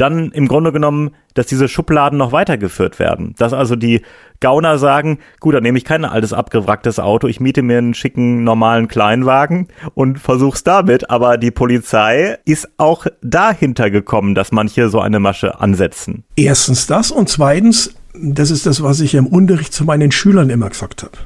dann 0.00 0.30
im 0.30 0.48
Grunde 0.48 0.72
genommen, 0.72 1.10
dass 1.34 1.46
diese 1.46 1.68
Schubladen 1.68 2.18
noch 2.18 2.32
weitergeführt 2.32 2.98
werden. 2.98 3.34
Dass 3.38 3.52
also 3.52 3.76
die 3.76 4.02
Gauner 4.40 4.78
sagen, 4.78 5.18
gut, 5.38 5.54
dann 5.54 5.62
nehme 5.62 5.78
ich 5.78 5.84
kein 5.84 6.04
altes 6.04 6.32
abgewracktes 6.32 6.98
Auto, 6.98 7.28
ich 7.28 7.40
miete 7.40 7.62
mir 7.62 7.78
einen 7.78 7.94
schicken 7.94 8.42
normalen 8.42 8.88
Kleinwagen 8.88 9.68
und 9.94 10.18
versuch's 10.18 10.64
damit. 10.64 11.10
Aber 11.10 11.36
die 11.38 11.50
Polizei 11.50 12.38
ist 12.44 12.68
auch 12.78 13.06
dahinter 13.22 13.90
gekommen, 13.90 14.34
dass 14.34 14.52
manche 14.52 14.88
so 14.88 15.00
eine 15.00 15.20
Masche 15.20 15.60
ansetzen. 15.60 16.24
Erstens 16.36 16.86
das 16.86 17.10
und 17.10 17.28
zweitens, 17.28 17.94
das 18.14 18.50
ist 18.50 18.66
das, 18.66 18.82
was 18.82 19.00
ich 19.00 19.14
im 19.14 19.26
Unterricht 19.26 19.72
zu 19.72 19.84
meinen 19.84 20.10
Schülern 20.10 20.50
immer 20.50 20.70
gesagt 20.70 21.02
habe. 21.02 21.18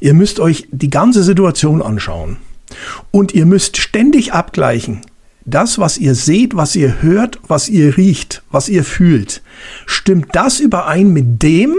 Ihr 0.00 0.14
müsst 0.14 0.40
euch 0.40 0.66
die 0.70 0.90
ganze 0.90 1.22
Situation 1.22 1.80
anschauen. 1.80 2.38
Und 3.10 3.34
ihr 3.34 3.46
müsst 3.46 3.76
ständig 3.76 4.32
abgleichen, 4.32 5.02
das, 5.44 5.78
was 5.78 5.98
ihr 5.98 6.14
seht, 6.14 6.56
was 6.56 6.76
ihr 6.76 7.02
hört, 7.02 7.40
was 7.46 7.68
ihr 7.68 7.96
riecht, 7.96 8.42
was 8.50 8.68
ihr 8.68 8.84
fühlt, 8.84 9.42
stimmt 9.86 10.28
das 10.32 10.60
überein 10.60 11.12
mit 11.12 11.42
dem, 11.42 11.76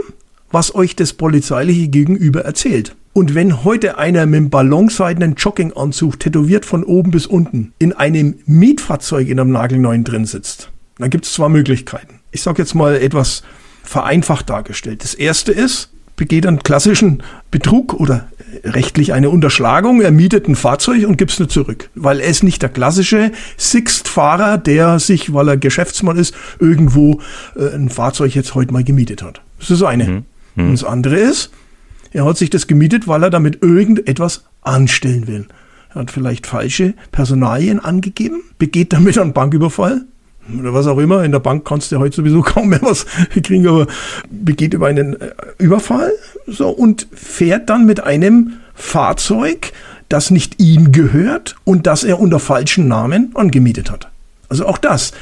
was 0.52 0.76
euch 0.76 0.96
das 0.96 1.14
polizeiliche 1.14 1.88
Gegenüber 1.88 2.42
erzählt? 2.42 2.96
Und 3.14 3.36
wenn 3.36 3.64
heute 3.64 4.00
einer 4.00 4.26
mit 4.26 4.38
einem 4.38 4.50
ballonseidenen 4.50 5.36
Jogginganzug 5.36 6.20
tätowiert 6.20 6.66
von 6.66 6.84
oben 6.84 7.12
bis 7.12 7.28
unten 7.28 7.74
in 7.78 7.94
einem 7.94 8.40
Mietfahrzeug 8.46 9.28
in 9.30 9.40
einem 9.40 9.52
nagelneuen 9.52 10.04
drin 10.04 10.26
sitzt, 10.26 10.72
dann 10.98 11.12
gibt 11.12 11.26
es 11.26 11.34
zwei 11.34 11.50
Möglichkeiten. 11.50 12.20
Ich 12.32 12.42
sage 12.42 12.62
jetzt 12.62 12.74
mal 12.74 12.96
etwas 12.96 13.44
vereinfacht 13.84 14.50
dargestellt. 14.50 15.04
Das 15.04 15.14
erste 15.14 15.52
ist, 15.52 15.93
begeht 16.16 16.46
einen 16.46 16.64
klassischen 16.64 17.24
Betrug 17.52 17.94
oder 17.94 18.28
rechtlich 18.64 19.14
eine 19.14 19.30
Unterschlagung. 19.30 20.02
Er 20.02 20.12
mietet 20.12 20.48
ein 20.48 20.56
Fahrzeug 20.56 21.08
und 21.08 21.18
gibt 21.18 21.32
es 21.32 21.40
nicht 21.40 21.52
zurück, 21.52 21.90
weil 21.96 22.20
er 22.20 22.28
ist 22.28 22.44
nicht 22.44 22.62
der 22.62 22.70
klassische 22.70 23.32
Sixt-Fahrer, 23.58 24.58
der 24.58 25.00
sich, 25.00 25.34
weil 25.34 25.50
er 25.50 25.58
Geschäftsmann 25.58 26.18
ist, 26.18 26.36
irgendwo 26.60 27.22
äh, 27.56 27.74
ein 27.76 27.90
Fahrzeug 27.90 28.36
jetzt 28.36 28.56
heute 28.56 28.74
mal 28.74 28.84
gemietet 28.84 29.24
hat. 29.24 29.42
Das 29.60 29.70
ist 29.70 29.82
das 29.82 29.90
eine. 29.90 30.06
Mhm. 30.06 30.26
Mhm. 30.56 30.66
Und 30.66 30.72
das 30.74 30.84
andere 30.84 31.16
ist, 31.16 31.52
er 32.12 32.26
hat 32.26 32.38
sich 32.38 32.50
das 32.50 32.68
gemietet, 32.68 33.08
weil 33.08 33.24
er 33.24 33.30
damit 33.30 33.64
irgendetwas 33.64 34.46
anstellen 34.62 35.28
will. 35.28 35.48
Er 35.90 36.02
hat 36.02 36.12
vielleicht 36.12 36.48
falsche 36.48 36.94
Personalien 37.12 37.80
angegeben, 37.80 38.44
begeht 38.58 38.94
damit 38.94 39.18
einen 39.18 39.34
Banküberfall, 39.34 40.06
oder 40.60 40.74
was 40.74 40.88
auch 40.88 40.98
immer. 40.98 41.24
In 41.24 41.32
der 41.32 41.40
Bank 41.40 41.66
kannst 41.66 41.92
du 41.92 42.00
heute 42.00 42.16
sowieso 42.16 42.42
kaum 42.44 42.70
mehr 42.70 42.82
was 42.82 43.06
kriegen, 43.44 43.68
aber 43.68 43.88
begeht 44.30 44.74
über 44.74 44.88
einen 44.88 45.20
äh, 45.20 45.32
Überfall 45.58 46.12
so 46.48 46.70
und 46.70 47.08
fährt 47.14 47.70
dann 47.70 47.86
mit 47.86 48.04
einem 48.04 48.54
Fahrzeug, 48.76 49.72
das 50.10 50.32
nicht 50.32 50.62
ihm 50.62 50.92
gehört 50.92 51.56
und 51.64 51.88
das 51.88 52.04
er 52.04 52.20
unter 52.20 52.40
falschen 52.40 52.88
Namen 52.88 53.32
angemietet 53.36 53.92
hat. 53.92 54.10
Also 54.50 54.68
auch 54.68 54.78
das. 54.78 55.14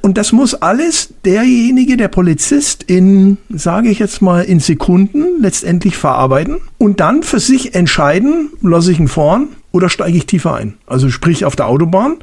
Und 0.00 0.18
das 0.18 0.32
muss 0.32 0.54
alles 0.54 1.14
derjenige, 1.24 1.96
der 1.96 2.08
Polizist 2.08 2.82
in, 2.82 3.38
sage 3.48 3.88
ich 3.88 4.00
jetzt 4.00 4.22
mal, 4.22 4.42
in 4.42 4.58
Sekunden 4.58 5.40
letztendlich 5.40 5.96
verarbeiten 5.96 6.56
und 6.78 6.98
dann 6.98 7.22
für 7.22 7.38
sich 7.38 7.76
entscheiden, 7.76 8.50
lasse 8.60 8.90
ich 8.90 8.98
ihn 8.98 9.06
vorn 9.06 9.50
oder 9.70 9.88
steige 9.88 10.16
ich 10.16 10.26
tiefer 10.26 10.54
ein. 10.54 10.74
Also 10.86 11.10
sprich 11.10 11.44
auf 11.44 11.54
der 11.54 11.68
Autobahn, 11.68 12.16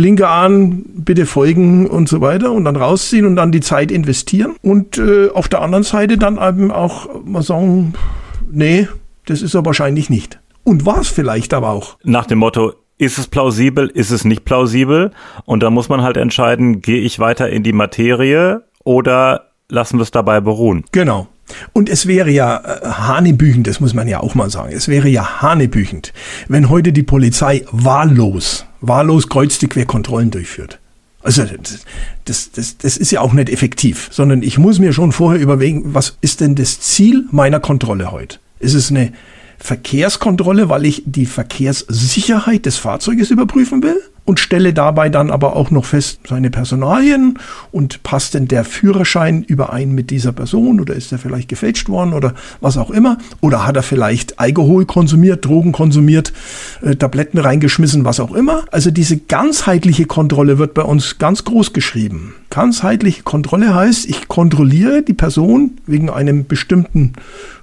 Blinker 0.00 0.30
an, 0.30 0.82
bitte 0.94 1.26
folgen 1.26 1.86
und 1.86 2.08
so 2.08 2.22
weiter 2.22 2.52
und 2.52 2.64
dann 2.64 2.76
rausziehen 2.76 3.26
und 3.26 3.36
dann 3.36 3.52
die 3.52 3.60
Zeit 3.60 3.92
investieren. 3.92 4.56
Und 4.62 4.96
äh, 4.96 5.28
auf 5.28 5.46
der 5.46 5.60
anderen 5.60 5.84
Seite 5.84 6.16
dann 6.16 6.36
eben 6.36 6.70
auch 6.70 7.22
mal 7.22 7.42
sagen, 7.42 7.92
nee, 8.50 8.88
das 9.26 9.42
ist 9.42 9.52
er 9.52 9.66
wahrscheinlich 9.66 10.08
nicht. 10.08 10.40
Und 10.64 10.86
war 10.86 11.00
es 11.00 11.08
vielleicht 11.08 11.52
aber 11.52 11.68
auch. 11.68 11.98
Nach 12.02 12.24
dem 12.24 12.38
Motto, 12.38 12.72
ist 12.96 13.18
es 13.18 13.26
plausibel, 13.26 13.88
ist 13.88 14.10
es 14.10 14.24
nicht 14.24 14.46
plausibel? 14.46 15.10
Und 15.44 15.62
da 15.62 15.68
muss 15.68 15.90
man 15.90 16.00
halt 16.00 16.16
entscheiden, 16.16 16.80
gehe 16.80 17.02
ich 17.02 17.18
weiter 17.18 17.50
in 17.50 17.62
die 17.62 17.74
Materie 17.74 18.64
oder 18.82 19.50
lassen 19.68 19.98
wir 19.98 20.02
es 20.04 20.12
dabei 20.12 20.40
beruhen? 20.40 20.84
Genau. 20.92 21.28
Und 21.72 21.88
es 21.88 22.06
wäre 22.06 22.30
ja 22.30 22.58
äh, 22.58 22.86
hanebüchend, 22.86 23.66
das 23.66 23.80
muss 23.80 23.94
man 23.94 24.08
ja 24.08 24.20
auch 24.20 24.34
mal 24.34 24.50
sagen, 24.50 24.72
es 24.72 24.88
wäre 24.88 25.08
ja 25.08 25.42
hanebüchend, 25.42 26.12
wenn 26.48 26.68
heute 26.68 26.92
die 26.92 27.02
Polizei 27.02 27.64
wahllos, 27.70 28.66
wahllos 28.80 29.28
kreuz 29.28 29.58
die 29.58 29.68
Querkontrollen 29.68 30.30
durchführt. 30.30 30.78
Also 31.22 31.44
das, 32.24 32.50
das, 32.52 32.78
das 32.78 32.96
ist 32.96 33.10
ja 33.10 33.20
auch 33.20 33.34
nicht 33.34 33.50
effektiv, 33.50 34.08
sondern 34.10 34.42
ich 34.42 34.56
muss 34.56 34.78
mir 34.78 34.92
schon 34.92 35.12
vorher 35.12 35.40
überlegen, 35.40 35.94
was 35.94 36.16
ist 36.22 36.40
denn 36.40 36.54
das 36.54 36.80
Ziel 36.80 37.26
meiner 37.30 37.60
Kontrolle 37.60 38.10
heute? 38.10 38.38
Ist 38.58 38.74
es 38.74 38.90
eine 38.90 39.12
Verkehrskontrolle, 39.58 40.70
weil 40.70 40.86
ich 40.86 41.02
die 41.04 41.26
Verkehrssicherheit 41.26 42.64
des 42.64 42.78
Fahrzeuges 42.78 43.30
überprüfen 43.30 43.82
will 43.82 44.00
und 44.24 44.40
stelle 44.40 44.72
dabei 44.72 45.08
dann 45.08 45.30
aber 45.30 45.56
auch 45.56 45.70
noch 45.70 45.84
fest 45.84 46.20
seine 46.28 46.50
Personalien 46.50 47.38
und 47.72 48.02
passt 48.02 48.34
denn 48.34 48.48
der 48.48 48.64
Führerschein 48.64 49.42
überein 49.42 49.92
mit 49.92 50.10
dieser 50.10 50.32
Person 50.32 50.80
oder 50.80 50.94
ist 50.94 51.12
er 51.12 51.18
vielleicht 51.18 51.48
gefälscht 51.48 51.88
worden 51.88 52.12
oder 52.12 52.34
was 52.60 52.76
auch 52.76 52.90
immer 52.90 53.18
oder 53.40 53.66
hat 53.66 53.76
er 53.76 53.82
vielleicht 53.82 54.38
Alkohol 54.38 54.86
konsumiert, 54.86 55.44
Drogen 55.44 55.72
konsumiert, 55.72 56.32
äh, 56.82 56.96
Tabletten 56.96 57.38
reingeschmissen, 57.38 58.04
was 58.04 58.20
auch 58.20 58.32
immer. 58.32 58.64
Also 58.70 58.90
diese 58.90 59.16
ganzheitliche 59.16 60.06
Kontrolle 60.06 60.58
wird 60.58 60.74
bei 60.74 60.82
uns 60.82 61.18
ganz 61.18 61.44
groß 61.44 61.72
geschrieben. 61.72 62.34
Ganzheitliche 62.50 63.22
Kontrolle 63.22 63.74
heißt, 63.74 64.08
ich 64.08 64.28
kontrolliere 64.28 65.02
die 65.02 65.14
Person 65.14 65.78
wegen 65.86 66.10
einem 66.10 66.46
bestimmten 66.46 67.14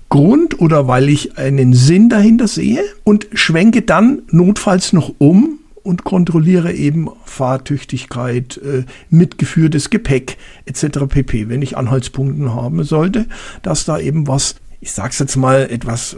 Grund 0.10 0.60
oder 0.62 0.88
weil 0.88 1.10
ich 1.10 1.38
einen 1.38 1.74
Sinn 1.74 2.10
dahinter 2.10 2.48
sehe 2.48 2.82
und 3.04 3.28
schwenke 3.34 3.82
dann 3.82 4.22
notfalls 4.32 4.94
noch 4.94 5.14
um 5.18 5.60
und 5.88 6.04
kontrolliere 6.04 6.74
eben 6.74 7.10
Fahrtüchtigkeit, 7.24 8.58
äh, 8.58 8.84
mitgeführtes 9.10 9.90
Gepäck 9.90 10.38
etc. 10.66 11.06
pp. 11.08 11.48
Wenn 11.48 11.62
ich 11.62 11.78
Anhaltspunkten 11.78 12.54
haben 12.54 12.84
sollte, 12.84 13.26
dass 13.62 13.86
da 13.86 13.98
eben 13.98 14.28
was, 14.28 14.56
ich 14.82 14.92
sag's 14.92 15.18
jetzt 15.18 15.38
mal 15.38 15.70
etwas 15.72 16.14
äh, 16.14 16.18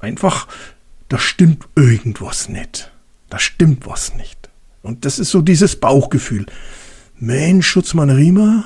einfach, 0.00 0.48
da 1.08 1.18
stimmt 1.18 1.68
irgendwas 1.76 2.48
nicht. 2.48 2.90
Da 3.28 3.38
stimmt 3.38 3.86
was 3.86 4.16
nicht. 4.16 4.48
Und 4.82 5.04
das 5.04 5.18
ist 5.18 5.30
so 5.30 5.42
dieses 5.42 5.76
Bauchgefühl. 5.76 6.46
Mensch, 7.18 7.68
Schutzmann 7.68 8.08
Riemer, 8.08 8.64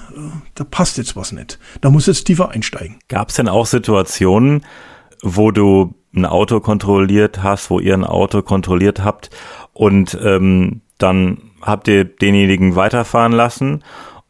da 0.55 0.63
passt 0.63 0.97
jetzt 0.99 1.17
was 1.17 1.33
nicht. 1.33 1.59
Da 1.81 1.91
muss 1.91 2.07
jetzt 2.07 2.27
tiefer 2.27 2.51
einsteigen. 2.51 3.01
Gab 3.09 3.31
es 3.31 3.35
denn 3.35 3.49
auch 3.49 3.67
Situationen, 3.67 4.65
wo 5.23 5.51
du 5.51 5.95
ein 6.15 6.25
Auto 6.25 6.61
kontrolliert 6.61 7.43
hast, 7.43 7.71
wo 7.71 7.81
ihr 7.81 7.95
ein 7.95 8.05
Auto 8.05 8.43
kontrolliert 8.43 9.03
habt 9.03 9.31
und 9.75 10.19
ähm, 10.23 10.81
dann 10.99 11.39
habt 11.61 11.89
ihr 11.89 12.05
denjenigen 12.05 12.77
weiterfahren 12.77 13.33
lassen 13.33 13.83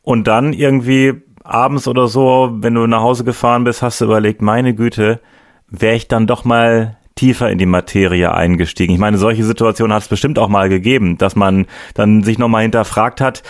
und 0.03 0.27
dann 0.27 0.53
irgendwie 0.53 1.15
abends 1.45 1.87
oder 1.87 2.09
so, 2.09 2.51
wenn 2.57 2.75
du 2.75 2.87
nach 2.87 3.03
Hause 3.03 3.25
gefahren 3.25 3.65
bist, 3.65 3.83
hast 3.83 4.01
du 4.01 4.07
überlegt, 4.07 4.43
meine 4.43 4.75
Güte, 4.75 5.21
wäre 5.69 5.95
ich 5.95 6.09
dann 6.09 6.27
doch 6.27 6.45
mal 6.45 6.97
tiefer 7.15 7.51
in 7.51 7.59
die 7.59 7.67
Materie 7.67 8.33
eingestiegen. 8.33 8.93
Ich 8.93 8.99
meine, 8.99 9.19
solche 9.19 9.45
Situationen 9.45 9.95
hat 9.95 10.03
es 10.03 10.09
bestimmt 10.09 10.39
auch 10.39 10.49
mal 10.49 10.69
gegeben, 10.69 11.19
dass 11.19 11.37
man 11.37 11.67
dann 11.95 12.25
sich 12.25 12.39
nochmal 12.39 12.63
hinterfragt 12.63 13.21
hat, 13.21 13.43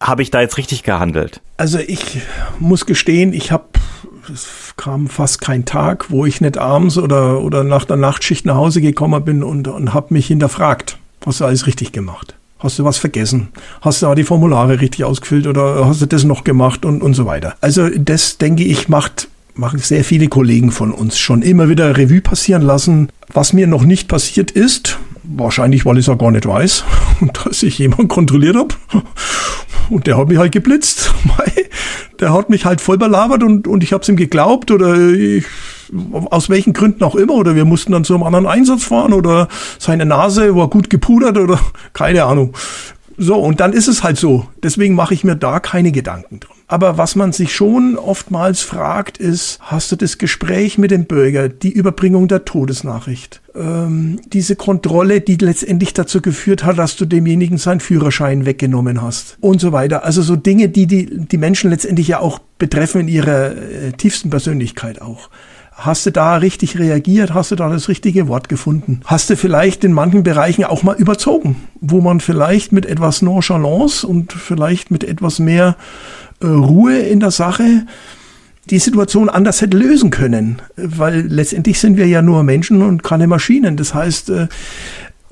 habe 0.00 0.22
ich 0.22 0.30
da 0.30 0.40
jetzt 0.40 0.56
richtig 0.56 0.82
gehandelt? 0.82 1.40
Also 1.56 1.78
ich 1.78 2.20
muss 2.58 2.86
gestehen, 2.86 3.32
ich 3.32 3.50
habe 3.50 3.64
es 4.32 4.74
kam 4.76 5.08
fast 5.08 5.40
kein 5.40 5.64
Tag, 5.64 6.10
wo 6.10 6.26
ich 6.26 6.40
nicht 6.40 6.58
abends 6.58 6.98
oder, 6.98 7.40
oder 7.40 7.62
nach 7.64 7.84
der 7.84 7.96
Nachtschicht 7.96 8.44
nach 8.44 8.56
Hause 8.56 8.80
gekommen 8.80 9.24
bin 9.24 9.42
und, 9.44 9.68
und 9.68 9.94
habe 9.94 10.12
mich 10.14 10.26
hinterfragt, 10.26 10.98
hast 11.26 11.40
du 11.40 11.44
alles 11.44 11.66
richtig 11.66 11.92
gemacht? 11.92 12.34
Hast 12.58 12.78
du 12.78 12.84
was 12.84 12.96
vergessen? 12.96 13.48
Hast 13.82 14.00
du 14.00 14.06
da 14.06 14.14
die 14.14 14.24
Formulare 14.24 14.80
richtig 14.80 15.04
ausgefüllt 15.04 15.46
oder 15.46 15.84
hast 15.84 16.00
du 16.00 16.06
das 16.06 16.24
noch 16.24 16.44
gemacht 16.44 16.86
und, 16.86 17.02
und 17.02 17.12
so 17.12 17.26
weiter? 17.26 17.54
Also 17.60 17.90
das, 17.90 18.38
denke 18.38 18.64
ich, 18.64 18.88
macht 18.88 19.28
machen 19.58 19.78
sehr 19.78 20.04
viele 20.04 20.28
Kollegen 20.28 20.70
von 20.70 20.92
uns 20.92 21.18
schon 21.18 21.42
immer 21.42 21.68
wieder 21.68 21.96
Revue 21.96 22.20
passieren 22.20 22.62
lassen. 22.62 23.08
Was 23.32 23.52
mir 23.52 23.66
noch 23.66 23.84
nicht 23.84 24.08
passiert 24.08 24.50
ist, 24.50 24.98
wahrscheinlich, 25.22 25.84
weil 25.86 25.98
ich 25.98 26.06
es 26.06 26.08
auch 26.08 26.18
gar 26.18 26.30
nicht 26.30 26.46
weiß, 26.46 26.84
dass 27.44 27.62
ich 27.62 27.78
jemanden 27.78 28.08
kontrolliert 28.08 28.56
habe 28.56 28.74
und 29.90 30.06
der 30.06 30.16
hat 30.16 30.28
mich 30.28 30.38
halt 30.38 30.52
geblitzt. 30.52 31.12
Der 32.18 32.32
hat 32.32 32.48
mich 32.48 32.64
halt 32.64 32.80
voll 32.80 32.96
belabert 32.96 33.42
und, 33.42 33.68
und 33.68 33.84
ich 33.84 33.92
habe 33.92 34.00
es 34.00 34.08
ihm 34.08 34.16
geglaubt 34.16 34.70
oder 34.70 34.96
ich, 34.96 35.44
aus 36.30 36.48
welchen 36.48 36.72
Gründen 36.72 37.04
auch 37.04 37.14
immer. 37.14 37.34
Oder 37.34 37.54
wir 37.54 37.64
mussten 37.64 37.92
dann 37.92 38.04
zu 38.04 38.14
einem 38.14 38.22
anderen 38.22 38.46
Einsatz 38.46 38.84
fahren 38.84 39.12
oder 39.12 39.48
seine 39.78 40.06
Nase 40.06 40.54
war 40.56 40.68
gut 40.68 40.90
gepudert 40.90 41.38
oder 41.38 41.58
keine 41.92 42.24
Ahnung. 42.24 42.54
So, 43.18 43.36
und 43.36 43.60
dann 43.60 43.72
ist 43.72 43.88
es 43.88 44.02
halt 44.02 44.18
so. 44.18 44.46
Deswegen 44.62 44.94
mache 44.94 45.14
ich 45.14 45.24
mir 45.24 45.36
da 45.36 45.58
keine 45.58 45.90
Gedanken 45.90 46.40
drum. 46.40 46.56
Aber 46.68 46.98
was 46.98 47.14
man 47.14 47.32
sich 47.32 47.54
schon 47.54 47.96
oftmals 47.96 48.60
fragt, 48.60 49.18
ist, 49.18 49.58
hast 49.62 49.92
du 49.92 49.96
das 49.96 50.18
Gespräch 50.18 50.78
mit 50.78 50.90
dem 50.90 51.06
Bürger, 51.06 51.48
die 51.48 51.70
Überbringung 51.70 52.28
der 52.28 52.44
Todesnachricht, 52.44 53.40
ähm, 53.54 54.20
diese 54.32 54.56
Kontrolle, 54.56 55.20
die 55.20 55.36
letztendlich 55.36 55.94
dazu 55.94 56.20
geführt 56.20 56.64
hat, 56.64 56.78
dass 56.78 56.96
du 56.96 57.06
demjenigen 57.06 57.56
seinen 57.56 57.80
Führerschein 57.80 58.44
weggenommen 58.46 59.00
hast 59.00 59.38
und 59.40 59.60
so 59.60 59.72
weiter. 59.72 60.04
Also 60.04 60.22
so 60.22 60.34
Dinge, 60.34 60.68
die 60.68 60.86
die, 60.86 61.06
die 61.06 61.38
Menschen 61.38 61.70
letztendlich 61.70 62.08
ja 62.08 62.18
auch 62.18 62.40
betreffen 62.58 63.02
in 63.02 63.08
ihrer 63.08 63.52
äh, 63.52 63.92
tiefsten 63.92 64.28
Persönlichkeit 64.28 65.00
auch. 65.00 65.30
Hast 65.76 66.06
du 66.06 66.10
da 66.10 66.36
richtig 66.36 66.78
reagiert? 66.78 67.34
Hast 67.34 67.50
du 67.50 67.54
da 67.54 67.68
das 67.68 67.90
richtige 67.90 68.28
Wort 68.28 68.48
gefunden? 68.48 69.02
Hast 69.04 69.28
du 69.28 69.36
vielleicht 69.36 69.84
in 69.84 69.92
manchen 69.92 70.22
Bereichen 70.22 70.64
auch 70.64 70.82
mal 70.82 70.96
überzogen, 70.96 71.56
wo 71.82 72.00
man 72.00 72.20
vielleicht 72.20 72.72
mit 72.72 72.86
etwas 72.86 73.20
Nonchalance 73.20 74.06
und 74.06 74.32
vielleicht 74.32 74.90
mit 74.90 75.04
etwas 75.04 75.38
mehr 75.38 75.76
äh, 76.40 76.46
Ruhe 76.46 76.96
in 76.96 77.20
der 77.20 77.30
Sache 77.30 77.86
die 78.70 78.78
Situation 78.78 79.28
anders 79.28 79.60
hätte 79.60 79.76
lösen 79.76 80.10
können, 80.10 80.62
weil 80.76 81.20
letztendlich 81.20 81.78
sind 81.78 81.98
wir 81.98 82.06
ja 82.06 82.22
nur 82.22 82.42
Menschen 82.42 82.80
und 82.80 83.02
keine 83.02 83.26
Maschinen. 83.26 83.76
Das 83.76 83.92
heißt, 83.92 84.30
äh, 84.30 84.48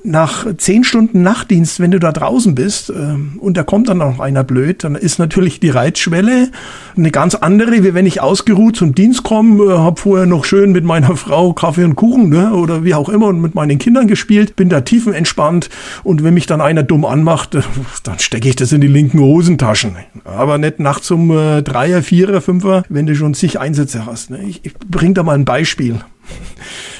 nach 0.05 0.45
zehn 0.57 0.83
Stunden 0.83 1.21
Nachtdienst, 1.23 1.79
wenn 1.79 1.91
du 1.91 1.99
da 1.99 2.11
draußen 2.11 2.55
bist 2.55 2.89
ähm, 2.89 3.37
und 3.39 3.57
da 3.57 3.63
kommt 3.63 3.89
dann 3.89 3.97
noch 3.97 4.19
einer 4.19 4.43
blöd, 4.43 4.83
dann 4.83 4.95
ist 4.95 5.19
natürlich 5.19 5.59
die 5.59 5.69
Reizschwelle 5.69 6.49
eine 6.95 7.11
ganz 7.11 7.35
andere, 7.35 7.83
wie 7.83 7.93
wenn 7.93 8.05
ich 8.05 8.21
ausgeruht 8.21 8.75
zum 8.75 8.95
Dienst 8.95 9.23
komme, 9.23 9.63
äh, 9.63 9.77
habe 9.77 9.99
vorher 9.99 10.25
noch 10.25 10.45
schön 10.45 10.71
mit 10.71 10.83
meiner 10.83 11.15
Frau 11.15 11.53
Kaffee 11.53 11.83
und 11.83 11.95
Kuchen 11.95 12.29
ne, 12.29 12.53
oder 12.53 12.83
wie 12.83 12.93
auch 12.93 13.09
immer 13.09 13.27
und 13.27 13.41
mit 13.41 13.55
meinen 13.55 13.79
Kindern 13.79 14.07
gespielt, 14.07 14.55
bin 14.55 14.69
da 14.69 14.81
tiefenentspannt 14.81 15.69
und 16.03 16.23
wenn 16.23 16.33
mich 16.33 16.45
dann 16.45 16.61
einer 16.61 16.83
dumm 16.83 17.05
anmacht, 17.05 17.55
äh, 17.55 17.61
dann 18.03 18.19
stecke 18.19 18.47
ich 18.47 18.55
das 18.55 18.71
in 18.71 18.81
die 18.81 18.87
linken 18.87 19.19
Hosentaschen. 19.19 19.95
Aber 20.23 20.57
nicht 20.57 20.79
nachts 20.79 21.09
um 21.11 21.31
äh, 21.31 21.63
Dreier, 21.63 22.03
Vierer, 22.03 22.41
Fünfer, 22.41 22.83
wenn 22.89 23.05
du 23.05 23.15
schon 23.15 23.33
zig 23.33 23.59
Einsätze 23.59 24.05
hast. 24.05 24.29
Ne. 24.29 24.43
Ich, 24.47 24.63
ich 24.63 24.73
bring 24.87 25.13
da 25.13 25.23
mal 25.23 25.33
ein 25.33 25.45
Beispiel. 25.45 25.99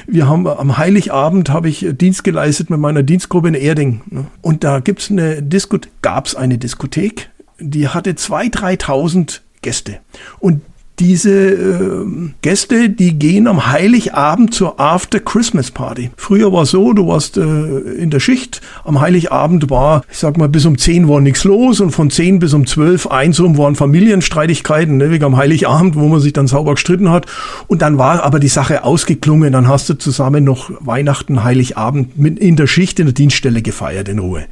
Wir 0.08 0.27
haben 0.27 0.48
am 0.48 0.77
Heiligabend 0.77 1.50
habe 1.50 1.70
ich 1.70 1.86
Dienst 1.91 2.24
geleistet 2.24 2.70
mit 2.70 2.79
meiner 2.79 3.03
Dienstgruppe 3.03 3.48
in 3.48 3.53
Erding. 3.53 4.01
Ne? 4.10 4.25
Und 4.41 4.63
da 4.63 4.79
gibt's 4.79 5.10
eine 5.10 5.41
Diskot 5.41 5.89
gab 6.01 6.27
es 6.27 6.36
eine 6.36 6.58
Diskothek, 6.58 7.29
die 7.60 7.88
hatte 7.88 8.12
2.000, 8.12 8.79
3.000 8.79 9.39
Gäste. 9.62 10.00
Und 10.39 10.62
diese 11.00 11.32
äh, 11.32 12.06
Gäste, 12.42 12.90
die 12.90 13.20
gehen 13.20 13.48
am 13.48 13.72
Heiligabend 13.72 14.54
zur 14.54 14.80
After 14.80 15.20
Christmas 15.20 15.72
Party. 15.72 16.12
Früher 16.16 16.54
war 16.54 16.64
es 16.64 16.72
so, 16.72 16.94
du 16.94 17.08
warst 17.08 17.38
äh, 17.38 17.42
in 17.42 18.10
der 18.10 18.20
Schicht, 18.20 18.62
am 18.84 19.02
Heiligabend 19.02 19.70
war, 19.70 20.04
ich 20.10 20.18
sag 20.18 20.38
mal, 20.38 20.48
bis 20.48 20.66
um 20.66 20.78
10 20.78 21.08
war 21.10 21.20
nichts 21.20 21.44
los 21.44 21.82
und 21.82 21.92
von 21.92 22.10
10 22.10 22.40
bis 22.40 22.54
um 22.54 22.66
12, 22.66 23.08
1 23.08 23.40
rum 23.42 23.58
waren 23.58 23.75
Familienstreitigkeiten, 23.75 24.98
ne, 24.98 25.12
wegen 25.12 25.25
am 25.25 25.38
Heiligabend, 25.38 25.96
wo 25.96 26.08
man 26.08 26.22
sich 26.22 26.34
dann 26.34 26.48
sauber 26.48 26.75
gestritten 26.75 27.10
hat. 27.10 27.25
Und 27.68 27.82
dann 27.82 27.98
war 27.98 28.24
aber 28.24 28.40
die 28.40 28.48
Sache 28.48 28.84
ausgeklungen, 28.84 29.52
dann 29.52 29.68
hast 29.68 29.90
du 29.90 29.96
zusammen 29.96 30.44
noch 30.44 30.72
Weihnachten, 30.80 31.44
Heiligabend 31.44 32.18
mit 32.18 32.40
in 32.40 32.56
der 32.56 32.68
Schicht 32.68 33.00
in 33.00 33.08
der 33.08 33.14
Dienststelle 33.14 33.62
gefeiert 33.62 34.08
in 34.08 34.20
Ruhe. 34.20 34.46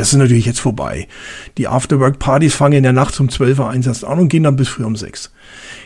Das 0.00 0.14
ist 0.14 0.18
natürlich 0.18 0.46
jetzt 0.46 0.60
vorbei. 0.60 1.08
Die 1.58 1.68
Afterwork-Partys 1.68 2.54
fangen 2.54 2.82
ja 2.82 2.90
nachts 2.90 3.20
um 3.20 3.28
12 3.28 3.58
Uhr 3.58 3.68
eins 3.68 4.02
an 4.02 4.18
und 4.18 4.30
gehen 4.30 4.44
dann 4.44 4.56
bis 4.56 4.68
früh 4.68 4.82
um 4.82 4.96
6. 4.96 5.30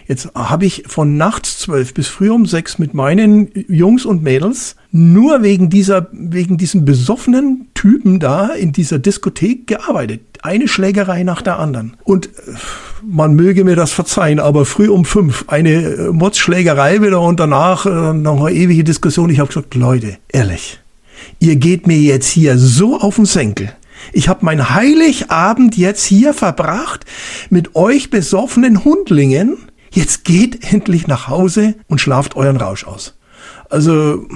Jetzt 0.06 0.32
habe 0.36 0.66
ich 0.66 0.84
von 0.86 1.16
nachts 1.16 1.58
12 1.58 1.94
bis 1.94 2.06
früh 2.06 2.30
um 2.30 2.46
6 2.46 2.78
mit 2.78 2.94
meinen 2.94 3.50
Jungs 3.66 4.04
und 4.04 4.22
Mädels 4.22 4.76
nur 4.92 5.42
wegen 5.42 5.68
dieser, 5.68 6.06
wegen 6.12 6.58
diesem 6.58 6.84
besoffenen 6.84 7.66
Typen 7.74 8.20
da 8.20 8.50
in 8.50 8.70
dieser 8.70 9.00
Diskothek 9.00 9.66
gearbeitet. 9.66 10.20
Eine 10.42 10.68
Schlägerei 10.68 11.24
nach 11.24 11.42
der 11.42 11.58
anderen. 11.58 11.96
Und 12.04 12.26
äh, 12.26 12.30
man 13.04 13.34
möge 13.34 13.64
mir 13.64 13.74
das 13.74 13.90
verzeihen, 13.90 14.38
aber 14.38 14.64
früh 14.64 14.88
um 14.88 15.04
fünf 15.04 15.46
eine 15.48 15.72
äh, 15.72 16.12
Motzschlägerei 16.12 17.02
wieder 17.02 17.20
und 17.20 17.40
danach 17.40 17.84
äh, 17.84 18.12
noch 18.12 18.44
eine 18.44 18.54
ewige 18.54 18.84
Diskussion. 18.84 19.28
Ich 19.28 19.40
habe 19.40 19.48
gesagt, 19.48 19.74
Leute, 19.74 20.18
ehrlich, 20.28 20.78
ihr 21.40 21.56
geht 21.56 21.88
mir 21.88 21.98
jetzt 21.98 22.28
hier 22.28 22.56
so 22.58 23.00
auf 23.00 23.16
den 23.16 23.24
Senkel. 23.24 23.72
Ich 24.12 24.28
habe 24.28 24.44
mein 24.44 24.70
Heiligabend 24.74 25.76
jetzt 25.76 26.04
hier 26.04 26.34
verbracht 26.34 27.04
mit 27.50 27.74
euch 27.74 28.10
besoffenen 28.10 28.84
Hundlingen. 28.84 29.58
Jetzt 29.90 30.24
geht 30.24 30.72
endlich 30.72 31.06
nach 31.06 31.28
Hause 31.28 31.74
und 31.88 32.00
schlaft 32.00 32.36
euren 32.36 32.56
Rausch 32.56 32.84
aus. 32.84 33.16
Also 33.70 34.26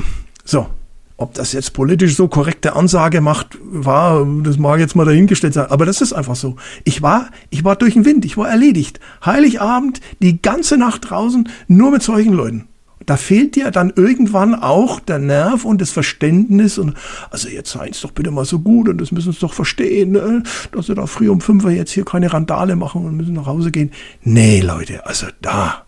so, 0.44 0.68
ob 1.16 1.34
das 1.34 1.52
jetzt 1.52 1.72
politisch 1.72 2.14
so 2.14 2.28
korrekte 2.28 2.76
Ansage 2.76 3.20
macht, 3.20 3.58
war, 3.60 4.24
das 4.44 4.56
mag 4.56 4.78
jetzt 4.78 4.94
mal 4.94 5.04
dahingestellt 5.04 5.52
sein, 5.54 5.66
aber 5.66 5.84
das 5.84 6.00
ist 6.00 6.12
einfach 6.12 6.36
so. 6.36 6.56
Ich 6.84 7.02
war, 7.02 7.30
ich 7.50 7.64
war 7.64 7.74
durch 7.74 7.94
den 7.94 8.04
Wind, 8.04 8.24
ich 8.24 8.36
war 8.36 8.48
erledigt. 8.48 9.00
Heiligabend, 9.26 10.00
die 10.22 10.40
ganze 10.40 10.76
Nacht 10.76 11.10
draußen, 11.10 11.48
nur 11.66 11.90
mit 11.90 12.04
solchen 12.04 12.34
Leuten. 12.34 12.68
Da 13.06 13.16
fehlt 13.16 13.56
dir 13.56 13.70
dann 13.70 13.92
irgendwann 13.94 14.54
auch 14.54 15.00
der 15.00 15.18
Nerv 15.18 15.64
und 15.64 15.80
das 15.80 15.90
Verständnis 15.90 16.78
und, 16.78 16.94
also 17.30 17.48
jetzt 17.48 17.70
seid's 17.70 18.00
doch 18.00 18.10
bitte 18.10 18.30
mal 18.30 18.44
so 18.44 18.58
gut 18.58 18.88
und 18.88 19.00
das 19.00 19.12
müssen 19.12 19.32
sie 19.32 19.40
doch 19.40 19.54
verstehen, 19.54 20.12
ne? 20.12 20.42
dass 20.72 20.86
sie 20.86 20.94
da 20.94 21.06
früh 21.06 21.28
um 21.28 21.40
fünf 21.40 21.64
Uhr 21.64 21.70
jetzt 21.70 21.92
hier 21.92 22.04
keine 22.04 22.32
Randale 22.32 22.76
machen 22.76 23.04
und 23.04 23.16
müssen 23.16 23.34
nach 23.34 23.46
Hause 23.46 23.70
gehen. 23.70 23.92
Nee, 24.22 24.60
Leute, 24.60 25.06
also 25.06 25.26
da, 25.40 25.84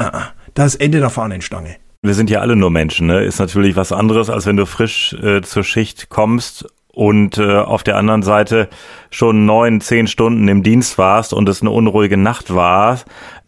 uh 0.00 0.04
-uh, 0.04 0.22
da 0.54 0.64
ist 0.64 0.76
Ende 0.76 1.00
der 1.00 1.10
Fahnenstange. 1.10 1.76
Wir 2.04 2.14
sind 2.14 2.30
ja 2.30 2.40
alle 2.40 2.56
nur 2.56 2.70
Menschen, 2.70 3.06
ne? 3.06 3.22
Ist 3.22 3.38
natürlich 3.38 3.76
was 3.76 3.92
anderes, 3.92 4.28
als 4.28 4.44
wenn 4.46 4.56
du 4.56 4.66
frisch 4.66 5.12
äh, 5.22 5.40
zur 5.42 5.62
Schicht 5.62 6.08
kommst 6.08 6.66
und 6.92 7.38
äh, 7.38 7.58
auf 7.58 7.84
der 7.84 7.96
anderen 7.96 8.22
Seite 8.22 8.68
schon 9.10 9.46
neun, 9.46 9.80
zehn 9.80 10.06
Stunden 10.06 10.48
im 10.48 10.62
Dienst 10.62 10.98
warst 10.98 11.32
und 11.32 11.48
es 11.48 11.60
eine 11.60 11.70
unruhige 11.70 12.16
Nacht 12.16 12.54
war. 12.54 12.98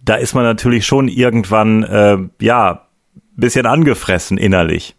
Da 0.03 0.15
ist 0.15 0.35
man 0.35 0.45
natürlich 0.45 0.87
schon 0.87 1.09
irgendwann, 1.09 1.83
äh, 1.83 2.19
ja, 2.41 2.84
bisschen 3.37 3.67
angefressen 3.67 4.39
innerlich. 4.39 4.95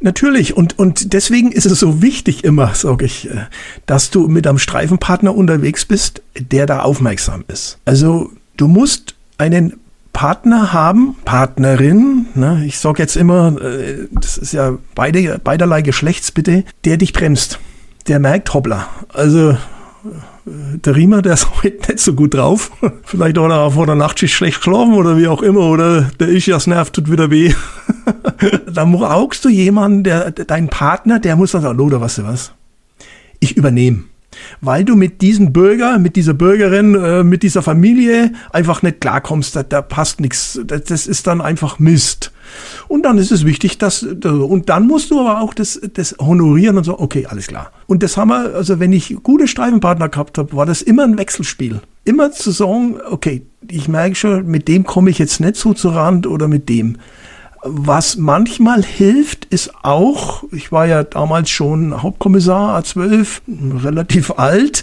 Natürlich 0.00 0.56
und 0.56 0.78
und 0.78 1.12
deswegen 1.12 1.52
ist 1.52 1.66
es 1.66 1.80
so 1.80 2.02
wichtig 2.02 2.44
immer, 2.44 2.74
sage 2.74 3.06
ich, 3.06 3.30
äh, 3.30 3.46
dass 3.86 4.10
du 4.10 4.28
mit 4.28 4.46
einem 4.46 4.58
Streifenpartner 4.58 5.34
unterwegs 5.34 5.84
bist, 5.84 6.22
der 6.38 6.66
da 6.66 6.80
aufmerksam 6.80 7.44
ist. 7.48 7.78
Also 7.84 8.30
du 8.56 8.68
musst 8.68 9.14
einen 9.38 9.80
Partner 10.12 10.72
haben, 10.72 11.16
Partnerin, 11.24 12.26
ne, 12.34 12.64
ich 12.66 12.78
sage 12.78 13.02
jetzt 13.02 13.16
immer, 13.16 13.56
äh, 13.62 14.08
das 14.10 14.36
ist 14.38 14.52
ja 14.52 14.76
beide, 14.94 15.38
beiderlei 15.38 15.82
Geschlechtsbitte, 15.82 16.64
der 16.84 16.96
dich 16.96 17.12
bremst. 17.12 17.58
Der 18.08 18.18
merkt, 18.18 18.52
hoppla, 18.52 18.88
also 19.12 19.56
der 20.44 20.96
Riemer, 20.96 21.22
der 21.22 21.32
ist 21.34 21.62
heute 21.62 21.92
nicht 21.92 22.00
so 22.00 22.14
gut 22.14 22.34
drauf. 22.34 22.72
Vielleicht 23.04 23.38
hat 23.38 23.50
er 23.50 23.70
vor 23.70 23.86
der 23.86 23.94
Nachtschicht 23.94 24.34
schlecht 24.34 24.58
geschlafen 24.58 24.94
oder 24.94 25.16
wie 25.16 25.28
auch 25.28 25.42
immer. 25.42 25.60
Oder 25.60 26.10
der 26.18 26.28
Ischias 26.28 26.66
Nerv 26.66 26.90
tut 26.90 27.10
wieder 27.10 27.30
weh. 27.30 27.52
dann 28.72 28.92
brauchst 28.92 29.44
du 29.44 29.48
jemanden, 29.48 30.04
der, 30.04 30.30
dein 30.30 30.68
Partner, 30.68 31.18
der 31.18 31.36
muss 31.36 31.52
dann 31.52 31.62
sagen, 31.62 31.80
oder 31.80 32.00
weißt 32.00 32.18
du 32.18 32.24
was? 32.24 32.52
Ich 33.38 33.56
übernehme 33.56 34.04
weil 34.60 34.84
du 34.84 34.96
mit 34.96 35.22
diesem 35.22 35.52
Bürger, 35.52 35.98
mit 35.98 36.16
dieser 36.16 36.34
Bürgerin, 36.34 36.94
äh, 36.94 37.24
mit 37.24 37.42
dieser 37.42 37.62
Familie 37.62 38.32
einfach 38.52 38.82
nicht 38.82 39.00
klarkommst. 39.00 39.56
Da, 39.56 39.62
da 39.62 39.82
passt 39.82 40.20
nichts. 40.20 40.60
Das 40.64 41.06
ist 41.06 41.26
dann 41.26 41.40
einfach 41.40 41.78
Mist. 41.78 42.32
Und 42.88 43.04
dann 43.04 43.18
ist 43.18 43.32
es 43.32 43.44
wichtig, 43.44 43.78
dass, 43.78 44.02
und 44.02 44.68
dann 44.68 44.86
musst 44.86 45.10
du 45.10 45.20
aber 45.20 45.40
auch 45.40 45.54
das, 45.54 45.80
das 45.94 46.16
honorieren 46.18 46.76
und 46.76 46.84
so, 46.84 46.98
okay, 46.98 47.26
alles 47.26 47.46
klar. 47.46 47.72
Und 47.86 48.02
das 48.02 48.16
haben 48.16 48.28
wir, 48.28 48.54
also 48.54 48.80
wenn 48.80 48.92
ich 48.92 49.16
gute 49.22 49.48
Streifenpartner 49.48 50.08
gehabt 50.08 50.38
habe, 50.38 50.54
war 50.54 50.66
das 50.66 50.82
immer 50.82 51.04
ein 51.04 51.18
Wechselspiel. 51.18 51.80
Immer 52.04 52.32
zu 52.32 52.50
sagen, 52.50 52.96
okay, 53.10 53.42
ich 53.68 53.88
merke 53.88 54.14
schon, 54.14 54.46
mit 54.46 54.68
dem 54.68 54.84
komme 54.84 55.10
ich 55.10 55.18
jetzt 55.18 55.40
nicht 55.40 55.56
so 55.56 55.74
zur 55.74 55.94
Rand 55.94 56.26
oder 56.26 56.48
mit 56.48 56.68
dem. 56.68 56.96
Was 57.62 58.16
manchmal 58.16 58.82
hilft, 58.82 59.44
ist 59.46 59.72
auch, 59.82 60.44
ich 60.50 60.72
war 60.72 60.86
ja 60.86 61.04
damals 61.04 61.50
schon 61.50 62.02
Hauptkommissar 62.02 62.80
A12, 62.80 63.42
relativ 63.84 64.32
alt, 64.38 64.82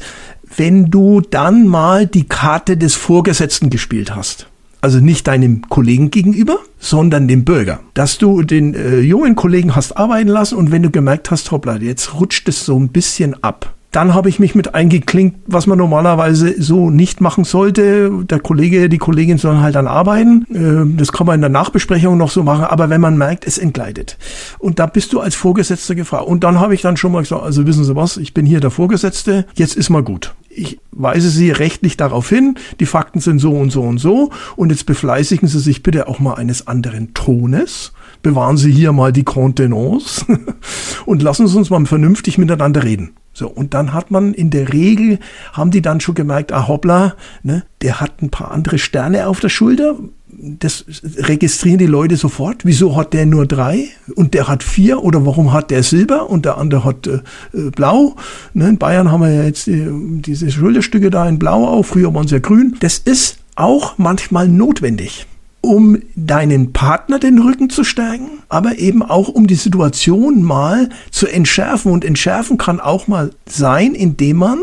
wenn 0.56 0.92
du 0.92 1.22
dann 1.22 1.68
mal 1.68 2.06
die 2.06 2.28
Karte 2.28 2.78
des 2.78 2.94
Vorgesetzten 2.96 3.70
gespielt 3.70 4.16
hast. 4.16 4.48
Also 4.82 5.00
nicht 5.00 5.28
deinem 5.28 5.64
Kollegen 5.70 6.12
gegenüber, 6.12 6.60
sondern 6.80 7.28
dem 7.28 7.46
Bürger. 7.46 7.80
Dass 7.94 8.18
du 8.18 8.44
den 8.44 8.74
äh, 8.74 9.00
jungen 9.00 9.36
Kollegen 9.36 9.76
hast 9.76 9.98
arbeiten 9.98 10.30
lassen 10.30 10.56
und 10.56 10.72
wenn 10.72 10.84
du 10.84 10.92
gemerkt 10.92 11.32
hast, 11.32 11.52
hoppla, 11.52 11.78
jetzt 11.78 12.20
rutscht 12.20 12.48
es 12.48 12.66
so 12.66 12.80
ein 12.80 12.90
bisschen 12.90 13.44
ab, 13.44 13.74
dann 13.92 14.14
habe 14.14 14.30
ich 14.30 14.38
mich 14.38 14.54
mit 14.54 14.76
eingeklinkt, 14.76 15.38
was 15.48 15.66
man 15.66 15.78
normalerweise 15.78 16.62
so 16.62 16.90
nicht 16.90 17.22
machen 17.22 17.46
sollte. 17.46 18.12
Der 18.26 18.40
Kollege, 18.40 18.90
die 18.90 18.98
Kollegin 18.98 19.38
sollen 19.38 19.62
halt 19.62 19.76
dann 19.76 19.88
arbeiten. 19.88 20.46
Ähm, 20.54 20.98
das 20.98 21.12
kann 21.12 21.26
man 21.26 21.36
in 21.36 21.42
der 21.42 21.50
Nachbesprechung 21.50 22.18
noch 22.18 22.30
so 22.30 22.44
machen, 22.44 22.66
aber 22.66 22.90
wenn 22.90 23.02
man 23.02 23.18
merkt, 23.18 23.48
es 23.48 23.58
entgleitet. 23.58 24.18
Und 24.60 24.80
da 24.80 24.86
bist 24.86 25.14
du 25.14 25.20
als 25.20 25.36
Vorgesetzter 25.36 25.96
gefragt. 25.96 26.28
Und 26.28 26.44
dann 26.44 26.60
habe 26.60 26.76
ich 26.76 26.82
dann 26.82 26.98
schon 26.98 27.12
mal 27.12 27.22
gesagt, 27.22 27.42
also 27.42 27.66
wissen 27.66 27.86
Sie 27.86 27.96
was, 27.96 28.18
ich 28.18 28.34
bin 28.34 28.46
hier 28.46 28.60
der 28.60 28.72
Vorgesetzte, 28.72 29.46
jetzt 29.56 29.76
ist 29.76 29.90
mal 29.90 30.04
gut. 30.04 30.36
Ich 30.58 30.80
weise 30.92 31.30
Sie 31.30 31.52
rechtlich 31.52 31.98
darauf 31.98 32.30
hin, 32.30 32.56
die 32.80 32.86
Fakten 32.86 33.20
sind 33.20 33.40
so 33.40 33.52
und 33.52 33.70
so 33.70 33.84
und 33.84 34.00
so. 34.00 34.32
Und 34.56 34.72
jetzt 34.72 34.86
befleißigen 34.86 35.48
Sie 35.48 35.60
sich 35.60 35.84
bitte 35.84 36.08
auch 36.08 36.20
mal 36.20 36.34
eines 36.34 36.68
anderen 36.68 37.14
Tones 37.14 37.94
bewahren 38.22 38.58
Sie 38.58 38.72
hier 38.72 38.92
mal 38.92 39.12
die 39.12 39.24
Contenance 39.24 40.26
und 41.06 41.22
lassen 41.22 41.48
Sie 41.48 41.58
uns 41.58 41.70
mal 41.70 41.86
vernünftig 41.86 42.38
miteinander 42.38 42.84
reden. 42.84 43.14
So, 43.34 43.48
und 43.48 43.74
dann 43.74 43.94
hat 43.94 44.10
man 44.10 44.34
in 44.34 44.50
der 44.50 44.74
Regel, 44.74 45.20
haben 45.54 45.72
die 45.72 45.82
dann 45.82 46.00
schon 46.00 46.16
gemerkt, 46.16 46.52
ah 46.52 46.68
hoppla, 46.68 47.16
ne, 47.44 47.64
der 47.82 48.02
hat 48.02 48.22
ein 48.22 48.32
paar 48.32 48.52
andere 48.52 48.80
Sterne 48.80 49.28
auf 49.28 49.40
der 49.40 49.50
Schulter. 49.50 49.96
Das 50.40 50.86
registrieren 51.18 51.80
die 51.80 51.88
Leute 51.88 52.16
sofort. 52.16 52.64
Wieso 52.64 52.96
hat 52.96 53.14
der 53.14 53.26
nur 53.26 53.48
drei 53.48 53.88
und 54.16 54.36
der 54.36 54.48
hat 54.48 54.62
vier? 54.62 55.04
Oder 55.04 55.26
warum 55.26 55.52
hat 55.52 55.72
der 55.72 55.82
Silber 55.82 56.30
und 56.30 56.46
der 56.46 56.58
andere 56.58 56.84
hat 56.84 57.08
äh, 57.08 57.22
äh 57.54 57.72
Blau? 57.72 58.16
Ne, 58.54 58.70
in 58.70 58.78
Bayern 58.78 59.12
haben 59.12 59.22
wir 59.22 59.32
ja 59.32 59.44
jetzt 59.44 59.66
die, 59.66 59.88
diese 60.22 60.52
Schulterstücke 60.52 61.10
da 61.10 61.28
in 61.28 61.40
Blau 61.40 61.66
auf. 61.66 61.88
Früher 61.88 62.14
waren 62.14 62.28
sie 62.28 62.36
ja 62.36 62.40
grün. 62.40 62.76
Das 62.82 63.00
ist 63.00 63.40
auch 63.56 63.98
manchmal 63.98 64.48
notwendig 64.48 65.26
um 65.62 65.98
deinen 66.16 66.72
Partner 66.72 67.20
den 67.20 67.40
Rücken 67.40 67.70
zu 67.70 67.84
stärken, 67.84 68.30
aber 68.48 68.78
eben 68.78 69.02
auch 69.04 69.28
um 69.28 69.48
die 69.48 69.56
Situation 69.56 70.42
mal 70.42 70.90
zu 71.12 71.28
entschärfen. 71.28 71.92
Und 71.92 72.06
entschärfen 72.06 72.58
kann 72.58 72.80
auch 72.80 73.08
mal 73.08 73.32
sein, 73.46 73.94
indem 73.94 74.38
man 74.38 74.60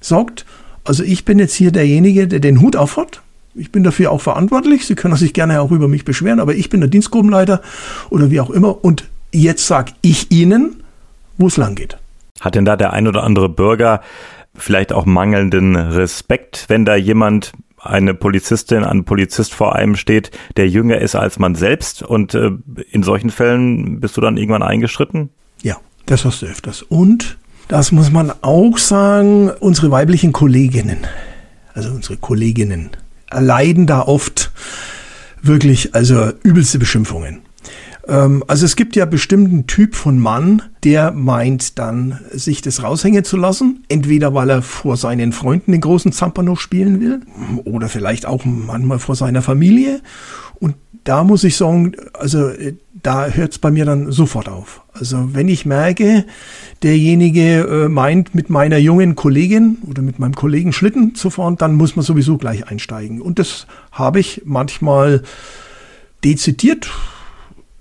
sagt, 0.00 0.46
also 0.84 1.02
ich 1.02 1.24
bin 1.24 1.38
jetzt 1.38 1.54
hier 1.54 1.70
derjenige, 1.70 2.26
der 2.26 2.40
den 2.40 2.60
Hut 2.60 2.76
aufhat. 2.76 3.22
Ich 3.56 3.72
bin 3.72 3.82
dafür 3.82 4.12
auch 4.12 4.20
verantwortlich. 4.20 4.86
Sie 4.86 4.94
können 4.94 5.16
sich 5.16 5.32
gerne 5.32 5.60
auch 5.60 5.70
über 5.70 5.88
mich 5.88 6.04
beschweren, 6.04 6.40
aber 6.40 6.54
ich 6.54 6.68
bin 6.70 6.80
der 6.80 6.90
Dienstgruppenleiter 6.90 7.62
oder 8.10 8.30
wie 8.30 8.40
auch 8.40 8.50
immer. 8.50 8.84
Und 8.84 9.04
jetzt 9.32 9.66
sage 9.66 9.92
ich 10.02 10.30
Ihnen, 10.30 10.82
wo 11.38 11.46
es 11.46 11.56
lang 11.56 11.74
geht. 11.74 11.96
Hat 12.40 12.54
denn 12.54 12.64
da 12.64 12.76
der 12.76 12.92
ein 12.92 13.08
oder 13.08 13.22
andere 13.22 13.48
Bürger 13.48 14.02
vielleicht 14.54 14.92
auch 14.92 15.06
mangelnden 15.06 15.76
Respekt, 15.76 16.66
wenn 16.68 16.84
da 16.84 16.96
jemand 16.96 17.52
eine 17.78 18.14
Polizistin, 18.14 18.84
ein 18.84 19.04
Polizist 19.04 19.54
vor 19.54 19.76
einem 19.76 19.96
steht, 19.96 20.30
der 20.56 20.68
jünger 20.68 20.98
ist 20.98 21.14
als 21.14 21.38
man 21.38 21.54
selbst. 21.54 22.02
Und 22.02 22.34
äh, 22.34 22.50
in 22.90 23.02
solchen 23.02 23.30
Fällen 23.30 24.00
bist 24.00 24.16
du 24.16 24.20
dann 24.20 24.36
irgendwann 24.36 24.62
eingeschritten? 24.62 25.30
Ja, 25.62 25.76
das 26.06 26.24
hast 26.24 26.42
du 26.42 26.46
öfters. 26.46 26.82
Und 26.82 27.36
das 27.68 27.92
muss 27.92 28.10
man 28.10 28.32
auch 28.42 28.78
sagen, 28.78 29.50
unsere 29.60 29.90
weiblichen 29.90 30.32
Kolleginnen, 30.32 30.98
also 31.74 31.90
unsere 31.90 32.16
Kolleginnen, 32.16 32.90
erleiden 33.30 33.86
da 33.86 34.02
oft 34.02 34.50
wirklich 35.42 35.94
also 35.94 36.32
übelste 36.42 36.78
Beschimpfungen. 36.78 37.40
Ähm, 38.08 38.44
also 38.46 38.64
es 38.64 38.76
gibt 38.76 38.96
ja 38.96 39.04
bestimmten 39.04 39.66
Typ 39.66 39.94
von 39.94 40.18
Mann, 40.18 40.62
der 40.84 41.12
meint 41.12 41.78
dann, 41.78 42.20
sich 42.32 42.62
das 42.62 42.82
raushängen 42.82 43.24
zu 43.24 43.36
lassen. 43.36 43.84
Entweder 43.88 44.34
weil 44.34 44.50
er 44.50 44.62
vor 44.62 44.96
seinen 44.96 45.32
Freunden 45.32 45.72
den 45.72 45.80
großen 45.80 46.12
Zampano 46.12 46.56
spielen 46.56 47.00
will 47.00 47.20
oder 47.64 47.88
vielleicht 47.88 48.26
auch 48.26 48.44
manchmal 48.44 48.98
vor 48.98 49.16
seiner 49.16 49.42
Familie. 49.42 50.00
Und 50.58 50.76
da 51.04 51.24
muss 51.24 51.44
ich 51.44 51.56
sagen, 51.56 51.92
also 52.14 52.48
äh, 52.48 52.74
da 53.02 53.28
hört 53.28 53.52
es 53.52 53.58
bei 53.58 53.70
mir 53.70 53.84
dann 53.84 54.10
sofort 54.10 54.48
auf. 54.48 54.82
Also 54.92 55.34
wenn 55.34 55.48
ich 55.48 55.66
merke, 55.66 56.24
derjenige 56.82 57.60
äh, 57.60 57.88
meint, 57.88 58.34
mit 58.34 58.50
meiner 58.50 58.78
jungen 58.78 59.14
Kollegin 59.14 59.78
oder 59.86 60.02
mit 60.02 60.18
meinem 60.18 60.34
Kollegen 60.34 60.72
Schlitten 60.72 61.14
zu 61.14 61.30
fahren, 61.30 61.56
dann 61.56 61.74
muss 61.74 61.96
man 61.96 62.04
sowieso 62.04 62.38
gleich 62.38 62.68
einsteigen. 62.68 63.20
Und 63.20 63.38
das 63.38 63.66
habe 63.92 64.20
ich 64.20 64.42
manchmal 64.44 65.22
dezidiert 66.24 66.90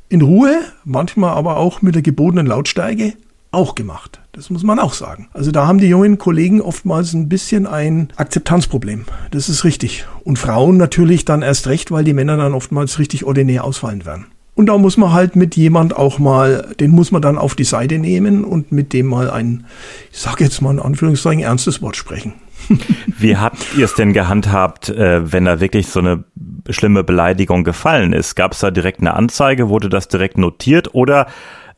in 0.10 0.22
Ruhe, 0.22 0.60
manchmal 0.84 1.32
aber 1.32 1.58
auch 1.58 1.82
mit 1.82 1.96
der 1.96 2.02
gebotenen 2.02 2.46
Lautstärke 2.46 3.14
auch 3.52 3.76
gemacht. 3.76 4.20
Das 4.34 4.50
muss 4.50 4.64
man 4.64 4.80
auch 4.80 4.94
sagen. 4.94 5.30
Also 5.34 5.52
da 5.52 5.66
haben 5.66 5.80
die 5.80 5.88
jungen 5.88 6.18
Kollegen 6.18 6.62
oftmals 6.62 7.14
ein 7.14 7.30
bisschen 7.30 7.66
ein 7.66 8.10
Akzeptanzproblem. 8.18 9.06
Das 9.32 9.48
ist 9.48 9.64
richtig. 9.64 10.06
Und 10.26 10.38
Frauen 10.38 10.76
natürlich 10.76 11.24
dann 11.24 11.42
erst 11.42 11.68
recht, 11.68 11.90
weil 11.90 12.04
die 12.04 12.14
Männer 12.14 12.36
dann 12.36 12.54
oftmals 12.54 13.00
richtig 13.00 13.24
ordinär 13.24 13.64
ausfallen 13.64 14.06
werden. 14.06 14.26
Und 14.56 14.68
da 14.68 14.78
muss 14.78 14.96
man 14.96 15.12
halt 15.12 15.36
mit 15.36 15.58
jemand 15.58 15.96
auch 15.96 16.18
mal, 16.18 16.74
den 16.80 16.92
muss 16.92 17.12
man 17.12 17.22
dann 17.22 17.38
auf 17.38 17.56
die 17.56 17.66
Seite 17.66 18.00
nehmen 18.00 18.46
und 18.46 18.72
mit 18.72 18.94
dem 18.94 19.08
mal 19.08 19.30
ein, 19.30 19.66
ich 20.12 20.20
sage 20.20 20.46
jetzt 20.46 20.62
mal 20.62 20.72
in 20.72 20.80
Anführungszeichen, 20.80 21.44
ernstes 21.44 21.82
Wort 21.82 21.98
sprechen. 21.98 22.34
Wie 23.20 23.36
habt 23.36 23.76
ihr 23.78 23.86
es 23.86 23.96
denn 23.96 24.14
gehandhabt, 24.14 24.90
äh, 24.90 25.32
wenn 25.32 25.46
da 25.46 25.60
wirklich 25.60 25.88
so 25.88 26.00
eine 26.00 26.24
schlimme 26.70 27.04
Beleidigung 27.04 27.66
gefallen 27.66 28.14
ist? 28.14 28.36
Gab 28.36 28.54
es 28.54 28.60
da 28.60 28.72
direkt 28.72 29.02
eine 29.02 29.14
Anzeige? 29.14 29.70
Wurde 29.70 29.90
das 29.90 30.08
direkt 30.08 30.38
notiert? 30.38 30.96
Oder 30.96 31.28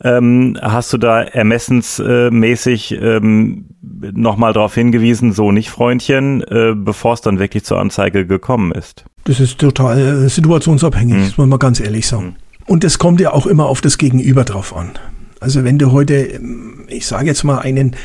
ähm, 0.03 0.57
hast 0.61 0.93
du 0.93 0.97
da 0.97 1.23
ermessensmäßig 1.23 2.91
ähm, 3.01 3.65
nochmal 3.81 4.53
darauf 4.53 4.75
hingewiesen, 4.75 5.33
so 5.33 5.51
nicht 5.51 5.71
Freundchen, 5.71 6.43
äh, 6.43 6.73
bevor 6.75 7.13
es 7.13 7.21
dann 7.21 7.39
wirklich 7.39 7.63
zur 7.63 7.79
Anzeige 7.79 8.27
gekommen 8.27 8.71
ist? 8.71 9.05
Das 9.23 9.39
ist 9.39 9.57
total 9.57 10.25
äh, 10.25 10.29
situationsabhängig, 10.29 11.15
hm. 11.15 11.21
muss 11.23 11.37
man 11.37 11.49
mal 11.49 11.57
ganz 11.57 11.79
ehrlich 11.79 12.07
sagen. 12.07 12.25
Hm. 12.25 12.46
Und 12.67 12.83
es 12.83 12.99
kommt 12.99 13.19
ja 13.19 13.33
auch 13.33 13.47
immer 13.47 13.65
auf 13.65 13.81
das 13.81 13.97
Gegenüber 13.97 14.43
drauf 14.43 14.75
an. 14.75 14.91
Also 15.39 15.63
wenn 15.63 15.79
du 15.79 15.91
heute, 15.91 16.39
ich 16.87 17.07
sage 17.07 17.27
jetzt 17.27 17.43
mal, 17.43 17.59
einen 17.59 17.95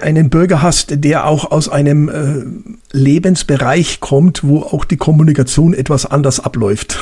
einen 0.00 0.30
Bürger 0.30 0.62
hast, 0.62 1.04
der 1.04 1.26
auch 1.26 1.50
aus 1.50 1.68
einem 1.68 2.08
äh, 2.08 2.96
Lebensbereich 2.96 4.00
kommt, 4.00 4.42
wo 4.42 4.62
auch 4.62 4.84
die 4.86 4.96
Kommunikation 4.96 5.74
etwas 5.74 6.06
anders 6.06 6.40
abläuft. 6.40 6.98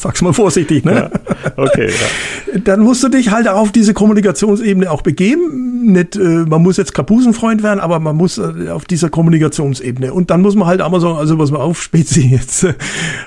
Sag's 0.00 0.22
mal 0.22 0.32
vorsichtig, 0.32 0.82
ne? 0.86 1.10
Ja, 1.12 1.52
okay. 1.56 1.90
Ja. 1.90 2.58
Dann 2.64 2.80
musst 2.80 3.04
du 3.04 3.10
dich 3.10 3.30
halt 3.30 3.48
auf 3.48 3.70
diese 3.70 3.92
Kommunikationsebene 3.92 4.90
auch 4.90 5.02
begeben. 5.02 5.92
Nicht, 5.92 6.16
äh, 6.16 6.20
man 6.20 6.62
muss 6.62 6.78
jetzt 6.78 6.94
Kapusenfreund 6.94 7.62
werden, 7.62 7.80
aber 7.80 8.00
man 8.00 8.16
muss 8.16 8.38
äh, 8.38 8.70
auf 8.70 8.86
dieser 8.86 9.10
Kommunikationsebene. 9.10 10.14
Und 10.14 10.30
dann 10.30 10.40
muss 10.40 10.54
man 10.54 10.68
halt 10.68 10.80
auch 10.80 10.90
mal 10.90 11.02
sagen, 11.02 11.18
also 11.18 11.38
was 11.38 11.50
man 11.50 11.60
auf, 11.60 11.82
Spezi, 11.82 12.28
jetzt, 12.28 12.66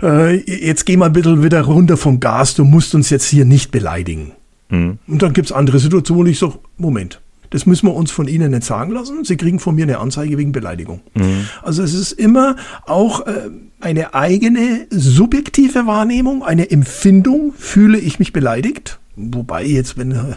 äh, 0.02 0.36
jetzt 0.36 0.86
geh 0.86 0.98
mal 0.98 1.06
ein 1.06 1.14
bisschen 1.14 1.44
wieder 1.44 1.62
runter 1.62 1.96
vom 1.96 2.20
Gas, 2.20 2.56
du 2.56 2.64
musst 2.64 2.96
uns 2.96 3.12
jetzt 3.12 3.26
hier 3.26 3.46
nicht 3.46 3.70
beleidigen. 3.70 4.32
Mhm. 4.70 4.98
Und 5.08 5.22
dann 5.22 5.34
gibt's 5.34 5.52
andere 5.52 5.78
Situationen, 5.78 6.26
wo 6.26 6.30
ich 6.30 6.40
sage, 6.40 6.54
Moment, 6.78 7.22
das 7.54 7.68
müssen 7.68 7.88
wir 7.88 7.94
uns 7.94 8.10
von 8.10 8.28
Ihnen 8.28 8.50
nicht 8.50 8.64
sagen 8.64 8.92
lassen. 8.92 9.24
Sie 9.24 9.38
kriegen 9.38 9.60
von 9.60 9.76
mir 9.76 9.84
eine 9.84 10.00
Anzeige 10.00 10.40
wegen 10.40 10.52
Beleidigung. 10.52 11.02
Mhm. 11.14 11.48
Also 11.62 11.84
es 11.84 11.94
ist 11.94 12.12
immer 12.14 12.56
auch 12.88 13.28
äh, 13.28 13.52
eine 13.80 14.16
eigene 14.16 14.88
subjektive 14.90 15.86
Wahrnehmung, 15.86 16.42
eine 16.44 16.72
Empfindung. 16.72 17.54
Fühle 17.56 18.00
ich 18.00 18.18
mich 18.18 18.34
beleidigt? 18.34 19.00
Wobei 19.16 19.64
jetzt, 19.66 20.00
wenn, 20.00 20.14
äh, 20.14 20.36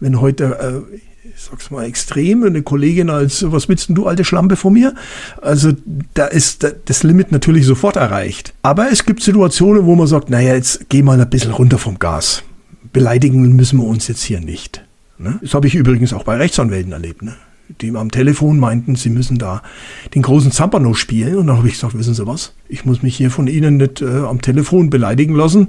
wenn 0.00 0.22
heute, 0.22 0.84
äh, 0.88 0.96
ich 1.36 1.42
sag's 1.42 1.70
mal 1.70 1.84
extrem, 1.84 2.44
eine 2.44 2.62
Kollegin 2.62 3.10
als, 3.10 3.44
was 3.52 3.68
willst 3.68 3.90
denn 3.90 3.94
du, 3.94 4.06
alte 4.06 4.24
Schlampe 4.24 4.56
von 4.56 4.72
mir? 4.72 4.94
Also 5.42 5.72
da 6.14 6.24
ist 6.24 6.66
das 6.86 7.02
Limit 7.02 7.30
natürlich 7.30 7.66
sofort 7.66 7.96
erreicht. 7.96 8.54
Aber 8.62 8.90
es 8.90 9.04
gibt 9.04 9.22
Situationen, 9.22 9.84
wo 9.84 9.96
man 9.96 10.06
sagt, 10.06 10.30
naja, 10.30 10.54
jetzt 10.54 10.88
geh 10.88 11.02
mal 11.02 11.20
ein 11.20 11.28
bisschen 11.28 11.52
runter 11.52 11.76
vom 11.76 11.98
Gas. 11.98 12.42
Beleidigen 12.94 13.54
müssen 13.54 13.80
wir 13.80 13.86
uns 13.86 14.08
jetzt 14.08 14.22
hier 14.22 14.40
nicht. 14.40 14.83
Ne? 15.18 15.38
Das 15.40 15.54
habe 15.54 15.66
ich 15.66 15.74
übrigens 15.74 16.12
auch 16.12 16.24
bei 16.24 16.36
Rechtsanwälten 16.36 16.92
erlebt, 16.92 17.22
ne? 17.22 17.34
die 17.80 17.94
am 17.96 18.10
Telefon 18.10 18.58
meinten, 18.58 18.94
sie 18.94 19.10
müssen 19.10 19.38
da 19.38 19.62
den 20.14 20.22
großen 20.22 20.52
Zampano 20.52 20.94
spielen. 20.94 21.36
Und 21.36 21.46
dann 21.46 21.56
habe 21.56 21.68
ich 21.68 21.74
gesagt, 21.74 21.96
wissen 21.96 22.14
Sie 22.14 22.26
was, 22.26 22.52
ich 22.68 22.84
muss 22.84 23.02
mich 23.02 23.16
hier 23.16 23.30
von 23.30 23.46
Ihnen 23.46 23.78
nicht 23.78 24.02
äh, 24.02 24.06
am 24.06 24.42
Telefon 24.42 24.90
beleidigen 24.90 25.34
lassen. 25.34 25.68